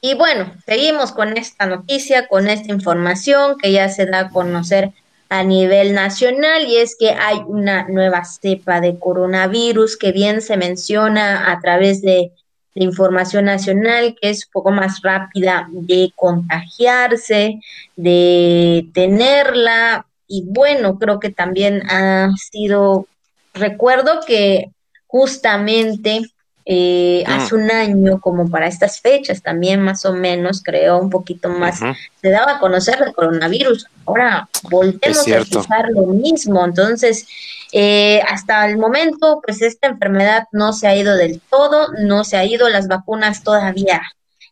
Y 0.05 0.15
bueno, 0.15 0.53
seguimos 0.67 1.13
con 1.13 1.37
esta 1.37 1.65
noticia, 1.67 2.27
con 2.27 2.49
esta 2.49 2.73
información 2.73 3.57
que 3.57 3.71
ya 3.71 3.89
se 3.89 4.05
da 4.05 4.19
a 4.19 4.31
conocer 4.31 4.91
a 5.29 5.45
nivel 5.45 5.95
nacional 5.95 6.67
y 6.67 6.79
es 6.79 6.97
que 6.99 7.11
hay 7.11 7.39
una 7.47 7.87
nueva 7.87 8.25
cepa 8.25 8.81
de 8.81 8.99
coronavirus 8.99 9.97
que 9.97 10.11
bien 10.11 10.43
se 10.43 10.57
menciona 10.57 11.53
a 11.53 11.61
través 11.61 12.03
de 12.03 12.33
la 12.75 12.83
información 12.83 13.45
nacional 13.45 14.17
que 14.21 14.31
es 14.31 14.47
un 14.47 14.53
poco 14.53 14.73
más 14.73 15.03
rápida 15.03 15.69
de 15.71 16.13
contagiarse, 16.17 17.61
de 17.95 18.89
tenerla. 18.93 20.07
Y 20.27 20.43
bueno, 20.49 20.99
creo 20.99 21.21
que 21.21 21.31
también 21.31 21.89
ha 21.89 22.29
sido, 22.51 23.07
recuerdo 23.55 24.19
que 24.27 24.73
justamente 25.07 26.23
eh, 26.65 27.25
hace 27.27 27.55
un 27.55 27.71
año, 27.71 28.21
como 28.21 28.49
para 28.49 28.67
estas 28.67 29.01
fechas 29.01 29.43
también 29.43 29.81
más 29.81 30.05
o 30.05 30.13
menos, 30.13 30.63
creo 30.63 30.99
un 30.99 31.11
poquito 31.11 31.49
más, 31.49 31.81
se 32.21 32.31
daba 32.31 32.57
a 32.57 32.59
conocer 32.61 33.03
el 33.05 33.13
coronavirus. 33.13 33.87
Ahora 34.07 34.49
volvemos 34.71 35.27
a 35.29 35.45
fijar 35.45 35.91
lo 35.91 36.07
mismo. 36.07 36.65
Entonces, 36.65 37.27
eh, 37.73 38.21
hasta 38.29 38.67
el 38.69 38.79
momento, 38.79 39.41
pues 39.45 39.63
esta 39.63 39.89
enfermedad 39.89 40.45
no 40.53 40.73
se 40.73 40.87
ha 40.87 40.95
ido 40.95 41.17
del 41.17 41.41
todo, 41.51 41.89
no 41.99 42.23
se 42.23 42.37
ha 42.37 42.45
ido, 42.45 42.69
las 42.69 42.87
vacunas 42.87 43.43
todavía, 43.43 44.03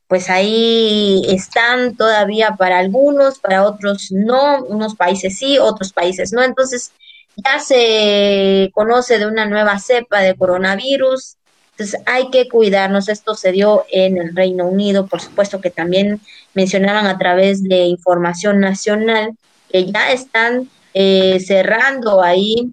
pues 0.09 0.29
ahí 0.29 1.23
están 1.29 1.96
todavía 1.96 2.57
para 2.57 2.79
algunos, 2.79 3.38
para 3.38 3.64
otros 3.64 4.11
no, 4.11 4.64
unos 4.64 4.96
países 4.96 5.38
sí, 5.38 5.59
otros 5.59 5.92
países 5.92 6.33
no. 6.33 6.42
Entonces, 6.42 6.90
ya 7.37 7.61
se 7.61 8.70
conoce 8.75 9.18
de 9.18 9.27
una 9.27 9.46
nueva 9.46 9.79
cepa 9.79 10.20
de 10.20 10.35
coronavirus, 10.35 11.37
entonces 11.81 12.03
hay 12.05 12.29
que 12.29 12.47
cuidarnos. 12.47 13.09
Esto 13.09 13.35
se 13.35 13.53
dio 13.53 13.87
en 13.90 14.19
el 14.19 14.37
Reino 14.37 14.66
Unido, 14.66 15.07
por 15.07 15.23
supuesto 15.23 15.62
que 15.62 15.71
también 15.71 16.21
mencionaban 16.53 17.07
a 17.07 17.16
través 17.16 17.62
de 17.62 17.85
información 17.85 18.61
nacional 18.61 19.33
que 19.73 19.90
ya 19.90 20.12
están 20.12 20.69
eh, 20.93 21.40
cerrando 21.40 22.23
ahí 22.23 22.71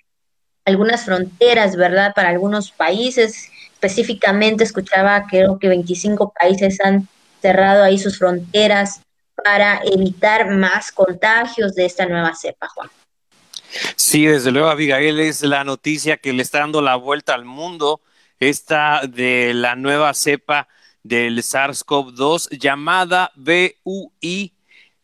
algunas 0.66 1.06
fronteras, 1.06 1.78
¿verdad? 1.78 2.12
Para 2.14 2.30
algunos 2.30 2.72
países. 2.72 3.50
Específicamente 3.72 4.66
escuchaba, 4.66 5.26
creo 5.30 5.58
que 5.58 5.70
25 5.70 6.34
países 6.38 6.78
han 6.84 7.08
cerrado 7.42 7.84
ahí 7.84 7.98
sus 7.98 8.18
fronteras 8.18 9.00
para 9.42 9.80
evitar 9.86 10.50
más 10.50 10.92
contagios 10.92 11.76
de 11.76 11.86
esta 11.86 12.06
nueva 12.08 12.36
cepa, 12.36 12.68
Juan. 12.68 12.90
Sí, 13.96 14.26
desde 14.26 14.52
luego, 14.52 14.68
Abigail, 14.68 15.18
es 15.22 15.44
la 15.44 15.64
noticia 15.64 16.18
que 16.18 16.34
le 16.34 16.42
está 16.42 16.60
dando 16.60 16.82
la 16.82 16.98
vuelta 16.98 17.34
al 17.36 17.46
mundo 17.46 18.02
esta 18.40 19.02
de 19.08 19.54
la 19.54 19.76
nueva 19.76 20.14
cepa 20.14 20.68
del 21.04 21.40
SARS-CoV-2 21.40 22.58
llamada 22.58 23.32
BUI 23.36 24.54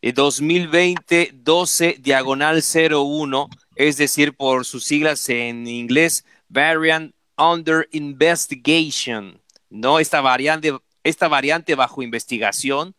2020-12 0.02 1.86
eh, 1.86 1.98
diagonal 2.00 2.62
01, 2.62 3.50
es 3.76 3.98
decir, 3.98 4.36
por 4.36 4.66
sus 4.66 4.84
siglas 4.84 5.30
en 5.30 5.66
inglés, 5.68 6.26
Variant 6.50 7.16
Under 7.38 7.88
Investigation, 7.92 9.42
¿no? 9.70 10.00
Esta 10.00 10.22
variante, 10.22 10.78
esta 11.04 11.28
variante 11.28 11.76
bajo 11.76 12.04
investigación, 12.04 12.96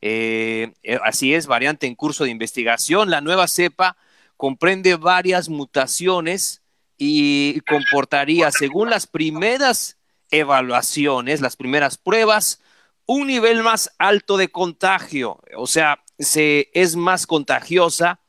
eh, 0.00 0.72
eh, 0.82 0.98
así 1.02 1.34
es, 1.34 1.46
variante 1.46 1.86
en 1.86 1.94
curso 1.94 2.24
de 2.24 2.30
investigación. 2.30 3.10
La 3.10 3.20
nueva 3.20 3.48
cepa 3.48 3.96
comprende 4.36 4.96
varias 4.96 5.48
mutaciones 5.48 6.63
y 6.98 7.60
comportaría, 7.60 8.50
según 8.50 8.90
las 8.90 9.06
primeras 9.06 9.98
evaluaciones, 10.30 11.40
las 11.40 11.56
primeras 11.56 11.98
pruebas, 11.98 12.60
un 13.06 13.26
nivel 13.26 13.62
más 13.62 13.90
alto 13.98 14.36
de 14.36 14.48
contagio, 14.48 15.40
o 15.56 15.66
sea, 15.66 16.02
se, 16.18 16.70
es 16.72 16.96
más 16.96 17.26
contagiosa 17.26 18.20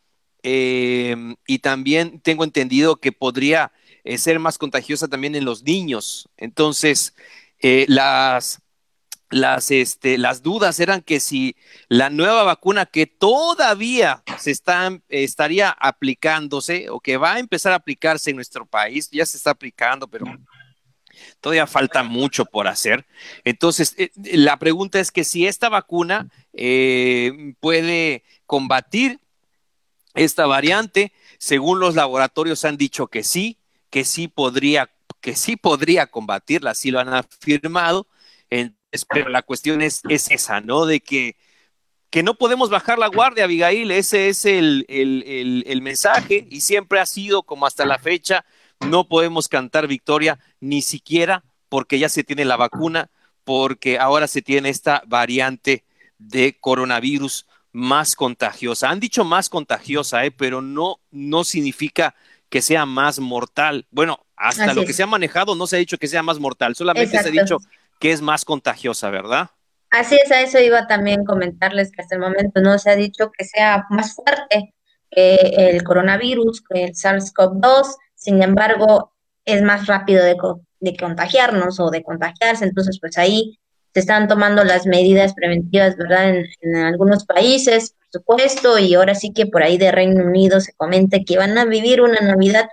eh, 0.44 1.16
y 1.48 1.60
también 1.60 2.20
tengo 2.20 2.44
entendido 2.44 2.98
que 2.98 3.12
podría 3.12 3.72
eh, 4.04 4.18
ser 4.18 4.40
más 4.40 4.58
contagiosa 4.58 5.08
también 5.08 5.36
en 5.36 5.46
los 5.46 5.64
niños. 5.64 6.30
Entonces, 6.38 7.16
eh, 7.60 7.86
las 7.88 8.62
las, 9.30 9.72
este, 9.72 10.18
las 10.18 10.44
dudas 10.44 10.80
eran 10.80 11.02
que 11.02 11.20
si 11.20 11.56
la 11.88 12.10
nueva 12.10 12.44
vacuna 12.44 12.86
que 12.86 13.08
todavía 13.08 14.24
se 14.40 14.52
está, 14.52 14.98
estaría 15.10 15.70
aplicándose 15.72 16.90
o 16.90 17.00
que 17.00 17.18
va 17.18 17.34
a 17.34 17.40
empezar 17.40 17.74
a 17.74 17.78
aplicarse 17.78 18.30
en 18.30 18.36
nuestro 18.36 18.66
país, 18.66 19.10
ya 19.12 19.26
se 19.26 19.38
está 19.38 19.52
aplicando, 19.52 20.08
pero 20.08 20.26
todavía 21.42 21.68
falta 21.68 22.04
mucho 22.04 22.46
por 22.46 22.68
hacer. 22.68 23.06
Entonces, 23.44 23.96
eh, 23.98 24.12
la 24.16 24.58
pregunta 24.58 25.00
es 25.00 25.12
que 25.12 25.24
si 25.24 25.48
esta 25.48 25.70
vacuna 25.70 26.30
eh, 26.54 27.56
puede 27.60 28.24
combatir 28.46 29.20
esta 30.14 30.46
variante, 30.46 31.12
según 31.40 31.80
los 31.80 31.96
laboratorios 31.96 32.64
han 32.64 32.78
dicho 32.78 33.08
que 33.08 33.24
sí, 33.24 33.60
que 33.90 34.06
sí 34.06 34.28
podría, 34.28 34.92
que 35.20 35.36
sí 35.36 35.56
podría 35.56 36.08
combatirla, 36.08 36.72
así 36.72 36.92
lo 36.92 37.00
han 37.00 37.14
afirmado 37.14 38.08
pero 39.04 39.28
la 39.30 39.42
cuestión 39.42 39.82
es, 39.82 40.02
es 40.08 40.32
esa, 40.32 40.62
¿no? 40.62 40.86
De 40.86 41.02
que, 41.02 41.36
que 42.10 42.24
no 42.24 42.36
podemos 42.36 42.70
bajar 42.70 42.98
la 42.98 43.08
guardia, 43.08 43.44
Abigail, 43.44 43.92
ese 43.92 44.30
es 44.30 44.46
el, 44.46 44.86
el, 44.88 45.82
mensaje 45.82 46.48
y 46.50 46.62
siempre 46.62 47.02
ha 47.02 47.06
sido 47.06 47.44
como 47.44 47.66
hasta 47.66 47.86
la 47.86 48.00
fecha, 48.00 48.46
no 48.80 49.10
podemos 49.10 49.50
cantar 49.50 49.88
victoria 49.88 50.40
ni 50.62 50.82
siquiera 50.82 51.44
porque 51.68 52.00
ya 52.00 52.08
se 52.08 52.24
tiene 52.24 52.46
la 52.46 52.56
vacuna, 52.56 53.10
porque 53.44 54.00
ahora 54.00 54.28
se 54.28 54.42
tiene 54.42 54.70
esta 54.70 55.04
variante 55.08 55.84
de 56.18 56.58
coronavirus 56.58 57.48
más 57.74 58.16
contagiosa. 58.16 58.90
Han 58.90 59.02
dicho 59.02 59.26
más 59.26 59.50
contagiosa, 59.50 60.24
¿eh? 60.24 60.32
pero 60.32 60.62
no, 60.62 61.02
no 61.12 61.44
significa 61.44 62.16
que 62.50 62.62
sea 62.62 62.86
más 62.86 63.20
mortal. 63.20 63.88
Bueno, 63.92 64.26
hasta 64.38 64.74
lo 64.74 64.86
que 64.86 64.94
se 64.94 65.04
ha 65.04 65.08
manejado 65.08 65.56
no 65.56 65.68
se 65.68 65.76
ha 65.76 65.80
dicho 65.80 65.98
que 65.98 66.08
sea 66.08 66.24
más 66.24 66.40
mortal, 66.40 66.76
solamente 66.76 67.22
se 67.22 67.28
ha 67.28 67.32
dicho 67.32 67.58
que 68.00 68.12
es 68.12 68.22
más 68.22 68.46
contagiosa, 68.46 69.10
¿verdad? 69.10 69.50
Así 69.90 70.18
es, 70.22 70.32
a 70.32 70.42
eso 70.42 70.60
iba 70.60 70.88
también 70.88 71.24
comentarles 71.24 71.92
que 71.92 72.02
hasta 72.02 72.16
el 72.16 72.22
momento 72.22 72.62
no 72.62 72.78
se 72.78 72.90
ha 72.90 72.96
dicho 72.96 73.32
que 73.32 73.46
sea 73.46 73.86
más 73.90 74.14
fuerte 74.14 74.74
que 75.10 75.36
el 75.36 75.84
coronavirus, 75.84 76.62
que 76.62 76.84
el 76.86 76.94
SARS-CoV-2, 76.94 77.96
sin 78.16 78.44
embargo, 78.44 79.14
es 79.46 79.62
más 79.62 79.88
rápido 79.88 80.24
de, 80.24 80.36
de 80.80 80.98
contagiarnos 80.98 81.80
o 81.80 81.90
de 81.92 82.04
contagiarse, 82.04 82.66
entonces 82.66 83.00
pues 83.00 83.18
ahí 83.18 83.58
se 83.94 84.02
están 84.02 84.28
tomando 84.28 84.66
las 84.66 84.86
medidas 84.86 85.34
preventivas, 85.34 85.96
¿verdad? 85.96 86.30
En, 86.30 86.46
en, 86.62 86.76
algunos 86.76 87.24
países, 87.26 87.96
por 87.98 88.22
supuesto, 88.22 88.78
y 88.78 88.96
ahora 88.96 89.16
sí 89.16 89.32
que 89.32 89.46
por 89.46 89.64
ahí 89.64 89.78
de 89.78 89.92
Reino 89.92 90.26
Unido 90.26 90.60
se 90.60 90.74
comenta 90.74 91.20
que 91.26 91.38
van 91.38 91.58
a 91.58 91.64
vivir 91.64 92.02
una 92.02 92.20
Navidad 92.20 92.68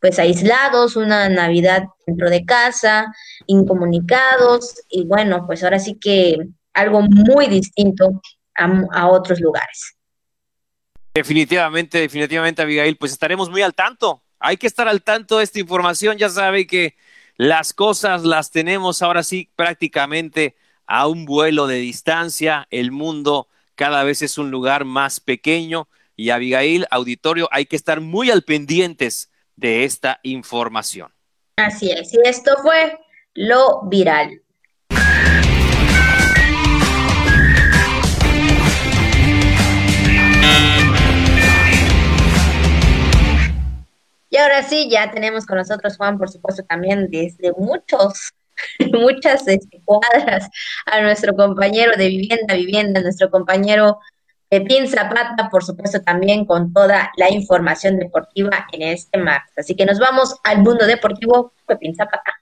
pues 0.00 0.18
aislados, 0.18 0.96
una 0.96 1.28
Navidad 1.28 1.84
dentro 2.06 2.30
de 2.30 2.44
casa, 2.44 3.06
incomunicados, 3.48 4.82
y 4.88 5.04
bueno, 5.04 5.44
pues 5.46 5.64
ahora 5.64 5.80
sí 5.80 5.98
que 6.00 6.36
algo 6.74 7.02
muy 7.02 7.48
distinto 7.48 8.20
a, 8.54 9.08
otros 9.08 9.40
lugares. 9.40 9.96
Definitivamente, 11.14 11.98
definitivamente, 11.98 12.62
Abigail, 12.62 12.96
pues 12.96 13.12
estaremos 13.12 13.50
muy 13.50 13.62
al 13.62 13.74
tanto. 13.74 14.22
Hay 14.38 14.56
que 14.56 14.66
estar 14.68 14.86
al 14.86 15.02
tanto 15.02 15.38
de 15.38 15.44
esta 15.44 15.58
información. 15.58 16.16
Ya 16.16 16.28
sabe 16.28 16.66
que 16.66 16.96
las 17.36 17.72
cosas 17.72 18.24
las 18.24 18.50
tenemos 18.50 19.02
ahora 19.02 19.22
sí 19.22 19.50
prácticamente 19.56 20.56
a 20.86 21.08
un 21.08 21.24
vuelo 21.24 21.66
de 21.66 21.76
distancia. 21.76 22.66
El 22.70 22.92
mundo 22.92 23.48
cada 23.74 24.04
vez 24.04 24.22
es 24.22 24.38
un 24.38 24.50
lugar 24.50 24.84
más 24.84 25.20
pequeño. 25.20 25.88
Y 26.16 26.30
Abigail, 26.30 26.86
auditorio, 26.90 27.48
hay 27.50 27.66
que 27.66 27.76
estar 27.76 28.00
muy 28.00 28.30
al 28.30 28.42
pendientes 28.42 29.30
de 29.56 29.84
esta 29.84 30.20
información. 30.22 31.12
Así 31.56 31.90
es, 31.90 32.12
y 32.14 32.18
esto 32.24 32.52
fue 32.62 32.96
lo 33.38 33.82
viral. 33.84 34.42
Y 44.28 44.36
ahora 44.36 44.64
sí, 44.64 44.88
ya 44.90 45.12
tenemos 45.12 45.46
con 45.46 45.56
nosotros, 45.56 45.96
Juan, 45.96 46.18
por 46.18 46.28
supuesto, 46.28 46.64
también 46.64 47.08
desde 47.12 47.52
muchos, 47.56 48.32
muchas 48.92 49.46
este, 49.46 49.82
cuadras 49.84 50.50
a 50.86 51.00
nuestro 51.00 51.36
compañero 51.36 51.92
de 51.96 52.08
vivienda, 52.08 52.54
vivienda, 52.54 53.00
nuestro 53.00 53.30
compañero 53.30 54.00
Pepín 54.48 54.88
Zapata, 54.88 55.48
por 55.48 55.62
supuesto, 55.62 56.02
también 56.02 56.44
con 56.44 56.72
toda 56.72 57.12
la 57.16 57.30
información 57.30 57.98
deportiva 57.98 58.66
en 58.72 58.82
este 58.82 59.16
martes. 59.18 59.58
Así 59.58 59.76
que 59.76 59.86
nos 59.86 60.00
vamos 60.00 60.34
al 60.42 60.58
mundo 60.58 60.86
deportivo, 60.86 61.52
Pepín 61.66 61.94
Zapata. 61.94 62.37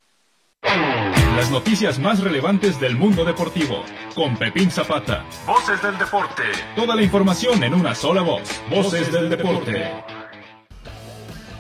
Las 1.37 1.51
noticias 1.51 1.99
más 1.99 2.23
relevantes 2.23 2.81
del 2.81 2.97
mundo 2.97 3.25
deportivo, 3.25 3.85
con 4.15 4.37
Pepín 4.37 4.71
Zapata. 4.71 5.25
Voces 5.47 5.83
del 5.83 5.99
deporte. 5.99 6.43
Toda 6.75 6.97
la 6.97 7.03
información 7.03 7.63
en 7.63 7.75
una 7.75 7.95
sola 7.95 8.23
voz. 8.23 8.43
Voces 8.71 9.13
del 9.13 9.29
deporte. 9.29 9.91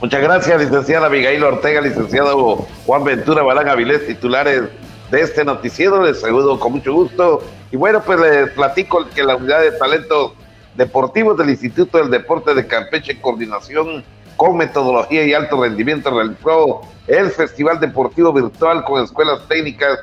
Muchas 0.00 0.22
gracias, 0.22 0.60
licenciada 0.60 1.06
Abigail 1.06 1.42
Ortega, 1.44 1.80
licenciado 1.80 2.66
Juan 2.86 3.04
Ventura 3.04 3.42
Balán 3.42 3.68
Avilés, 3.68 4.06
titulares 4.06 4.64
de 5.10 5.20
este 5.20 5.44
noticiero. 5.44 6.02
Les 6.02 6.20
saludo 6.20 6.58
con 6.58 6.72
mucho 6.72 6.92
gusto. 6.92 7.42
Y 7.70 7.76
bueno, 7.76 8.02
pues 8.02 8.18
les 8.18 8.50
platico 8.50 9.06
que 9.14 9.22
la 9.22 9.36
unidad 9.36 9.60
de 9.60 9.72
talentos 9.72 10.32
deportivos 10.74 11.36
del 11.36 11.50
Instituto 11.50 11.98
del 11.98 12.10
Deporte 12.10 12.54
de 12.54 12.66
Campeche, 12.66 13.12
en 13.12 13.20
coordinación 13.20 14.04
con 14.36 14.56
metodología 14.56 15.24
y 15.24 15.34
alto 15.34 15.62
rendimiento, 15.62 16.10
realizó 16.10 16.82
el 17.06 17.30
Festival 17.30 17.80
Deportivo 17.80 18.32
Virtual 18.32 18.84
con 18.84 19.02
escuelas 19.02 19.40
técnicas 19.48 19.98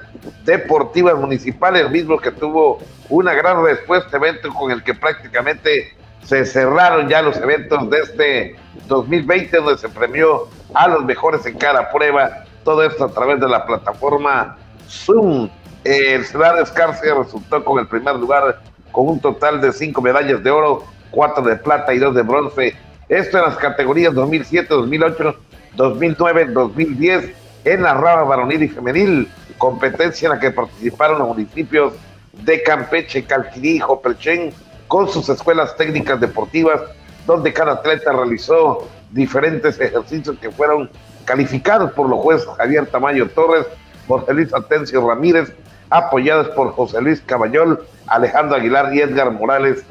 deportivas 0.46 1.15
municipales, 1.15 1.89
mismo 1.91 2.17
que 2.17 2.32
tuvo 2.32 2.80
una 3.10 3.34
gran 3.34 3.63
respuesta, 3.63 4.17
evento 4.17 4.54
con 4.54 4.72
el 4.72 4.84
que 4.84 4.93
prácticamente 4.93 5.93
se 6.24 6.46
cerraron 6.46 7.10
ya 7.10 7.22
los 7.22 7.38
eventos 7.38 7.89
de 7.89 8.00
este 8.00 8.56
2020, 8.88 9.58
donde 9.58 9.78
se 9.78 9.89
premió 9.89 10.48
a 10.74 10.88
los 10.88 11.04
mejores 11.04 11.46
en 11.46 11.58
cada 11.58 11.91
prueba, 11.91 12.46
todo 12.63 12.84
esto 12.84 13.06
a 13.06 13.10
través 13.10 13.39
de 13.39 13.50
la 13.50 13.65
plataforma 13.65 14.58
Zoom. 14.88 15.50
El 15.84 16.24
Ciudad 16.26 16.60
Escarce 16.62 17.13
resultó 17.13 17.63
con 17.63 17.80
el 17.80 17.88
primer 17.88 18.15
lugar 18.15 18.62
con 18.91 19.10
un 19.10 19.19
total 19.19 19.60
de 19.60 19.74
cinco 19.74 20.02
medallas 20.02 20.41
de 20.41 20.50
oro, 20.50 20.86
cuatro 21.12 21.43
de 21.43 21.58
plata 21.58 21.93
y 21.93 22.00
dos 22.00 22.15
de 22.15 22.22
bronce. 22.22 22.76
Esto 23.13 23.38
en 23.38 23.43
las 23.43 23.58
categorías 23.58 24.12
2007, 24.15 24.73
2008, 24.73 25.36
2009, 25.76 26.45
2010 26.47 27.30
en 27.63 27.84
la 27.84 27.93
rama 27.93 28.23
varonil 28.23 28.63
y 28.63 28.67
femenil, 28.67 29.32
competencia 29.60 30.26
en 30.26 30.34
la 30.34 30.39
que 30.39 30.49
participaron 30.49 31.19
los 31.19 31.28
municipios 31.28 31.93
de 32.32 32.63
Campeche, 32.63 33.23
Calquiní 33.23 33.73
y 33.73 33.80
Jopelchen 33.80 34.52
con 34.88 35.08
sus 35.08 35.30
escuelas 35.30 35.78
técnicas 35.78 36.19
deportivas, 36.19 36.82
donde 37.28 37.54
cada 37.54 37.73
atleta 37.73 38.12
realizó 38.13 38.89
diferentes 39.12 39.80
ejercicios 39.80 40.36
que 40.39 40.49
fueron 40.49 40.89
calificados 41.26 41.91
por 41.91 42.10
los 42.10 42.19
jueces 42.19 42.47
Javier 42.58 42.88
Tamayo 42.88 43.30
Torres, 43.30 43.67
José 44.08 44.34
Luis 44.34 44.52
Atencio 44.56 45.08
Ramírez, 45.08 45.54
apoyados 45.91 46.49
por 46.56 46.71
José 46.71 46.99
Luis 46.99 47.21
Caballol, 47.21 47.86
Alejandro 48.08 48.56
Aguilar 48.56 48.91
y 48.91 49.02
Edgar 49.02 49.30
Morales 49.30 49.86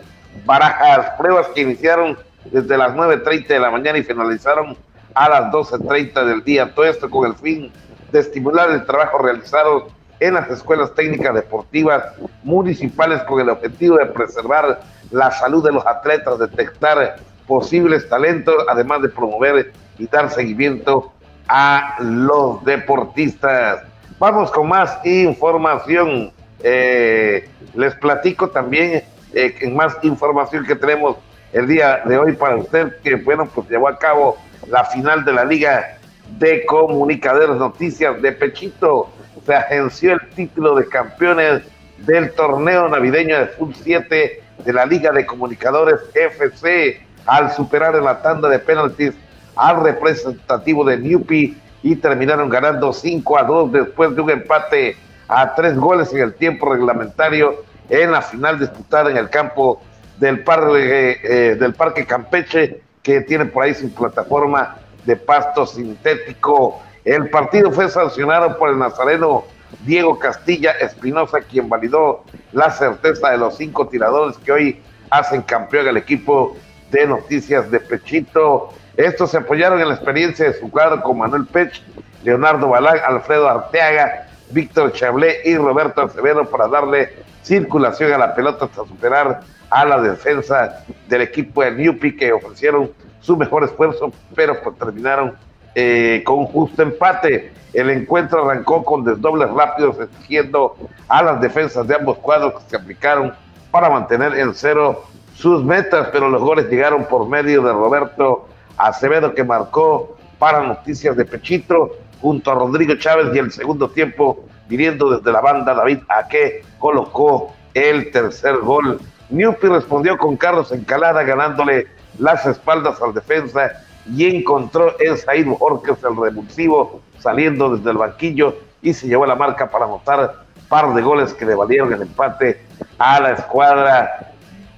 Barajas. 0.44 1.12
Pruebas 1.16 1.46
que 1.54 1.60
iniciaron 1.60 2.18
desde 2.44 2.76
las 2.76 2.92
9.30 2.94 3.46
de 3.46 3.60
la 3.60 3.70
mañana 3.70 3.98
y 3.98 4.02
finalizaron 4.02 4.76
a 5.14 5.28
las 5.28 5.52
12.30 5.52 6.24
del 6.24 6.44
día. 6.44 6.74
Todo 6.74 6.84
esto 6.86 7.08
con 7.10 7.26
el 7.26 7.34
fin 7.34 7.72
de 8.10 8.20
estimular 8.20 8.70
el 8.70 8.84
trabajo 8.84 9.18
realizado 9.18 9.88
en 10.20 10.34
las 10.34 10.48
escuelas 10.50 10.94
técnicas 10.94 11.34
deportivas 11.34 12.04
municipales 12.44 13.22
con 13.24 13.40
el 13.40 13.48
objetivo 13.48 13.96
de 13.96 14.06
preservar 14.06 14.80
la 15.10 15.30
salud 15.30 15.64
de 15.64 15.72
los 15.72 15.86
atletas, 15.86 16.38
detectar 16.38 17.16
posibles 17.46 18.08
talentos, 18.08 18.54
además 18.68 19.02
de 19.02 19.08
promover 19.08 19.72
y 19.98 20.06
dar 20.06 20.30
seguimiento 20.30 21.12
a 21.48 21.96
los 22.00 22.64
deportistas. 22.64 23.82
Vamos 24.18 24.50
con 24.52 24.68
más 24.68 25.04
información. 25.04 26.32
Eh, 26.62 27.48
les 27.74 27.94
platico 27.96 28.48
también 28.48 29.02
eh, 29.34 29.54
en 29.60 29.74
más 29.74 29.96
información 30.02 30.64
que 30.64 30.76
tenemos 30.76 31.16
el 31.52 31.66
día 31.66 32.02
de 32.06 32.18
hoy 32.18 32.32
para 32.32 32.56
usted, 32.56 33.00
que 33.02 33.16
bueno, 33.16 33.48
pues 33.54 33.68
llevó 33.68 33.88
a 33.88 33.98
cabo 33.98 34.38
la 34.68 34.84
final 34.84 35.24
de 35.24 35.32
la 35.32 35.44
Liga 35.44 35.98
de 36.38 36.64
Comunicadores 36.64 37.56
Noticias 37.56 38.20
de 38.22 38.32
Pechito. 38.32 39.10
Se 39.44 39.54
agenció 39.54 40.12
el 40.12 40.30
título 40.30 40.74
de 40.74 40.86
campeones 40.88 41.62
del 41.98 42.32
torneo 42.32 42.88
navideño 42.88 43.38
de 43.38 43.46
Full 43.46 43.72
7 43.82 44.42
de 44.64 44.72
la 44.72 44.86
Liga 44.86 45.12
de 45.12 45.26
Comunicadores 45.26 46.00
FC 46.14 47.04
al 47.26 47.52
superar 47.52 47.94
en 47.96 48.04
la 48.04 48.22
tanda 48.22 48.48
de 48.48 48.58
penaltis 48.58 49.12
al 49.56 49.82
representativo 49.82 50.84
de 50.84 50.96
Newpi 50.98 51.56
y 51.82 51.96
terminaron 51.96 52.48
ganando 52.48 52.92
5 52.92 53.38
a 53.38 53.42
2 53.42 53.72
después 53.72 54.14
de 54.14 54.22
un 54.22 54.30
empate 54.30 54.96
a 55.28 55.54
tres 55.54 55.76
goles 55.76 56.12
en 56.12 56.20
el 56.20 56.34
tiempo 56.34 56.72
reglamentario 56.72 57.64
en 57.88 58.12
la 58.12 58.22
final 58.22 58.58
disputada 58.58 59.10
en 59.10 59.16
el 59.16 59.28
campo 59.28 59.82
del 60.22 60.44
parque, 60.44 61.18
eh, 61.24 61.56
del 61.56 61.74
parque 61.74 62.06
Campeche, 62.06 62.80
que 63.02 63.22
tiene 63.22 63.46
por 63.46 63.64
ahí 63.64 63.74
su 63.74 63.92
plataforma 63.92 64.76
de 65.04 65.16
pasto 65.16 65.66
sintético. 65.66 66.80
El 67.04 67.28
partido 67.28 67.72
fue 67.72 67.88
sancionado 67.88 68.56
por 68.56 68.70
el 68.70 68.78
nazareno 68.78 69.42
Diego 69.84 70.20
Castilla 70.20 70.70
Espinosa, 70.80 71.40
quien 71.40 71.68
validó 71.68 72.22
la 72.52 72.70
certeza 72.70 73.30
de 73.30 73.38
los 73.38 73.56
cinco 73.56 73.88
tiradores 73.88 74.38
que 74.38 74.52
hoy 74.52 74.80
hacen 75.10 75.42
campeón 75.42 75.88
el 75.88 75.96
equipo 75.96 76.56
de 76.92 77.04
Noticias 77.04 77.68
de 77.72 77.80
Pechito. 77.80 78.68
Estos 78.96 79.32
se 79.32 79.38
apoyaron 79.38 79.80
en 79.80 79.88
la 79.88 79.94
experiencia 79.94 80.46
de 80.46 80.54
su 80.54 80.70
cuadro 80.70 81.02
con 81.02 81.18
Manuel 81.18 81.46
Pech, 81.46 81.82
Leonardo 82.22 82.68
Balán, 82.68 82.98
Alfredo 83.04 83.48
Arteaga, 83.48 84.28
Víctor 84.50 84.92
Chablé 84.92 85.40
y 85.44 85.56
Roberto 85.56 86.00
Acevedo 86.00 86.44
para 86.44 86.68
darle 86.68 87.12
circulación 87.42 88.12
a 88.12 88.18
la 88.18 88.36
pelota 88.36 88.66
hasta 88.66 88.84
superar 88.84 89.40
a 89.72 89.84
la 89.86 90.00
defensa 90.00 90.84
del 91.08 91.22
equipo 91.22 91.62
de 91.62 91.70
Newpi 91.72 92.14
que 92.14 92.32
ofrecieron 92.32 92.90
su 93.20 93.36
mejor 93.36 93.64
esfuerzo, 93.64 94.12
pero 94.34 94.60
pues 94.62 94.76
terminaron 94.76 95.34
eh, 95.74 96.22
con 96.26 96.40
un 96.40 96.46
justo 96.46 96.82
empate. 96.82 97.52
El 97.72 97.88
encuentro 97.88 98.44
arrancó 98.44 98.84
con 98.84 99.02
desdobles 99.02 99.50
rápidos 99.50 99.98
exigiendo 99.98 100.76
a 101.08 101.22
las 101.22 101.40
defensas 101.40 101.86
de 101.88 101.94
ambos 101.94 102.18
cuadros 102.18 102.54
que 102.54 102.70
se 102.70 102.76
aplicaron 102.76 103.32
para 103.70 103.88
mantener 103.88 104.38
en 104.38 104.52
cero 104.54 105.04
sus 105.34 105.64
metas, 105.64 106.08
pero 106.12 106.28
los 106.28 106.42
goles 106.42 106.68
llegaron 106.68 107.06
por 107.06 107.26
medio 107.26 107.62
de 107.62 107.72
Roberto 107.72 108.46
Acevedo 108.76 109.34
que 109.34 109.42
marcó 109.42 110.16
para 110.38 110.62
Noticias 110.62 111.16
de 111.16 111.24
Pechito 111.24 111.96
junto 112.20 112.50
a 112.50 112.54
Rodrigo 112.54 112.94
Chávez 112.96 113.34
y 113.34 113.38
el 113.38 113.50
segundo 113.50 113.88
tiempo 113.88 114.44
viniendo 114.68 115.16
desde 115.16 115.32
la 115.32 115.40
banda 115.40 115.74
David 115.74 116.00
Aque 116.08 116.62
colocó 116.78 117.54
el 117.74 118.10
tercer 118.10 118.56
gol. 118.58 119.00
Newpi 119.32 119.66
respondió 119.66 120.18
con 120.18 120.36
Carlos 120.36 120.70
Encalada 120.72 121.22
ganándole 121.22 121.86
las 122.18 122.44
espaldas 122.44 123.00
al 123.00 123.14
defensa 123.14 123.72
y 124.06 124.26
encontró 124.36 124.94
en 125.00 125.16
Said 125.16 125.46
Jorge 125.58 125.92
el 126.06 126.16
revulsivo 126.16 127.00
saliendo 127.18 127.74
desde 127.74 127.90
el 127.90 127.96
banquillo 127.96 128.56
y 128.82 128.92
se 128.92 129.06
llevó 129.06 129.24
la 129.24 129.34
marca 129.34 129.70
para 129.70 129.86
anotar 129.86 130.44
par 130.68 130.92
de 130.92 131.02
goles 131.02 131.32
que 131.32 131.46
le 131.46 131.54
valieron 131.54 131.92
el 131.92 132.02
empate 132.02 132.60
a 132.98 133.20
la 133.20 133.32
escuadra 133.32 134.32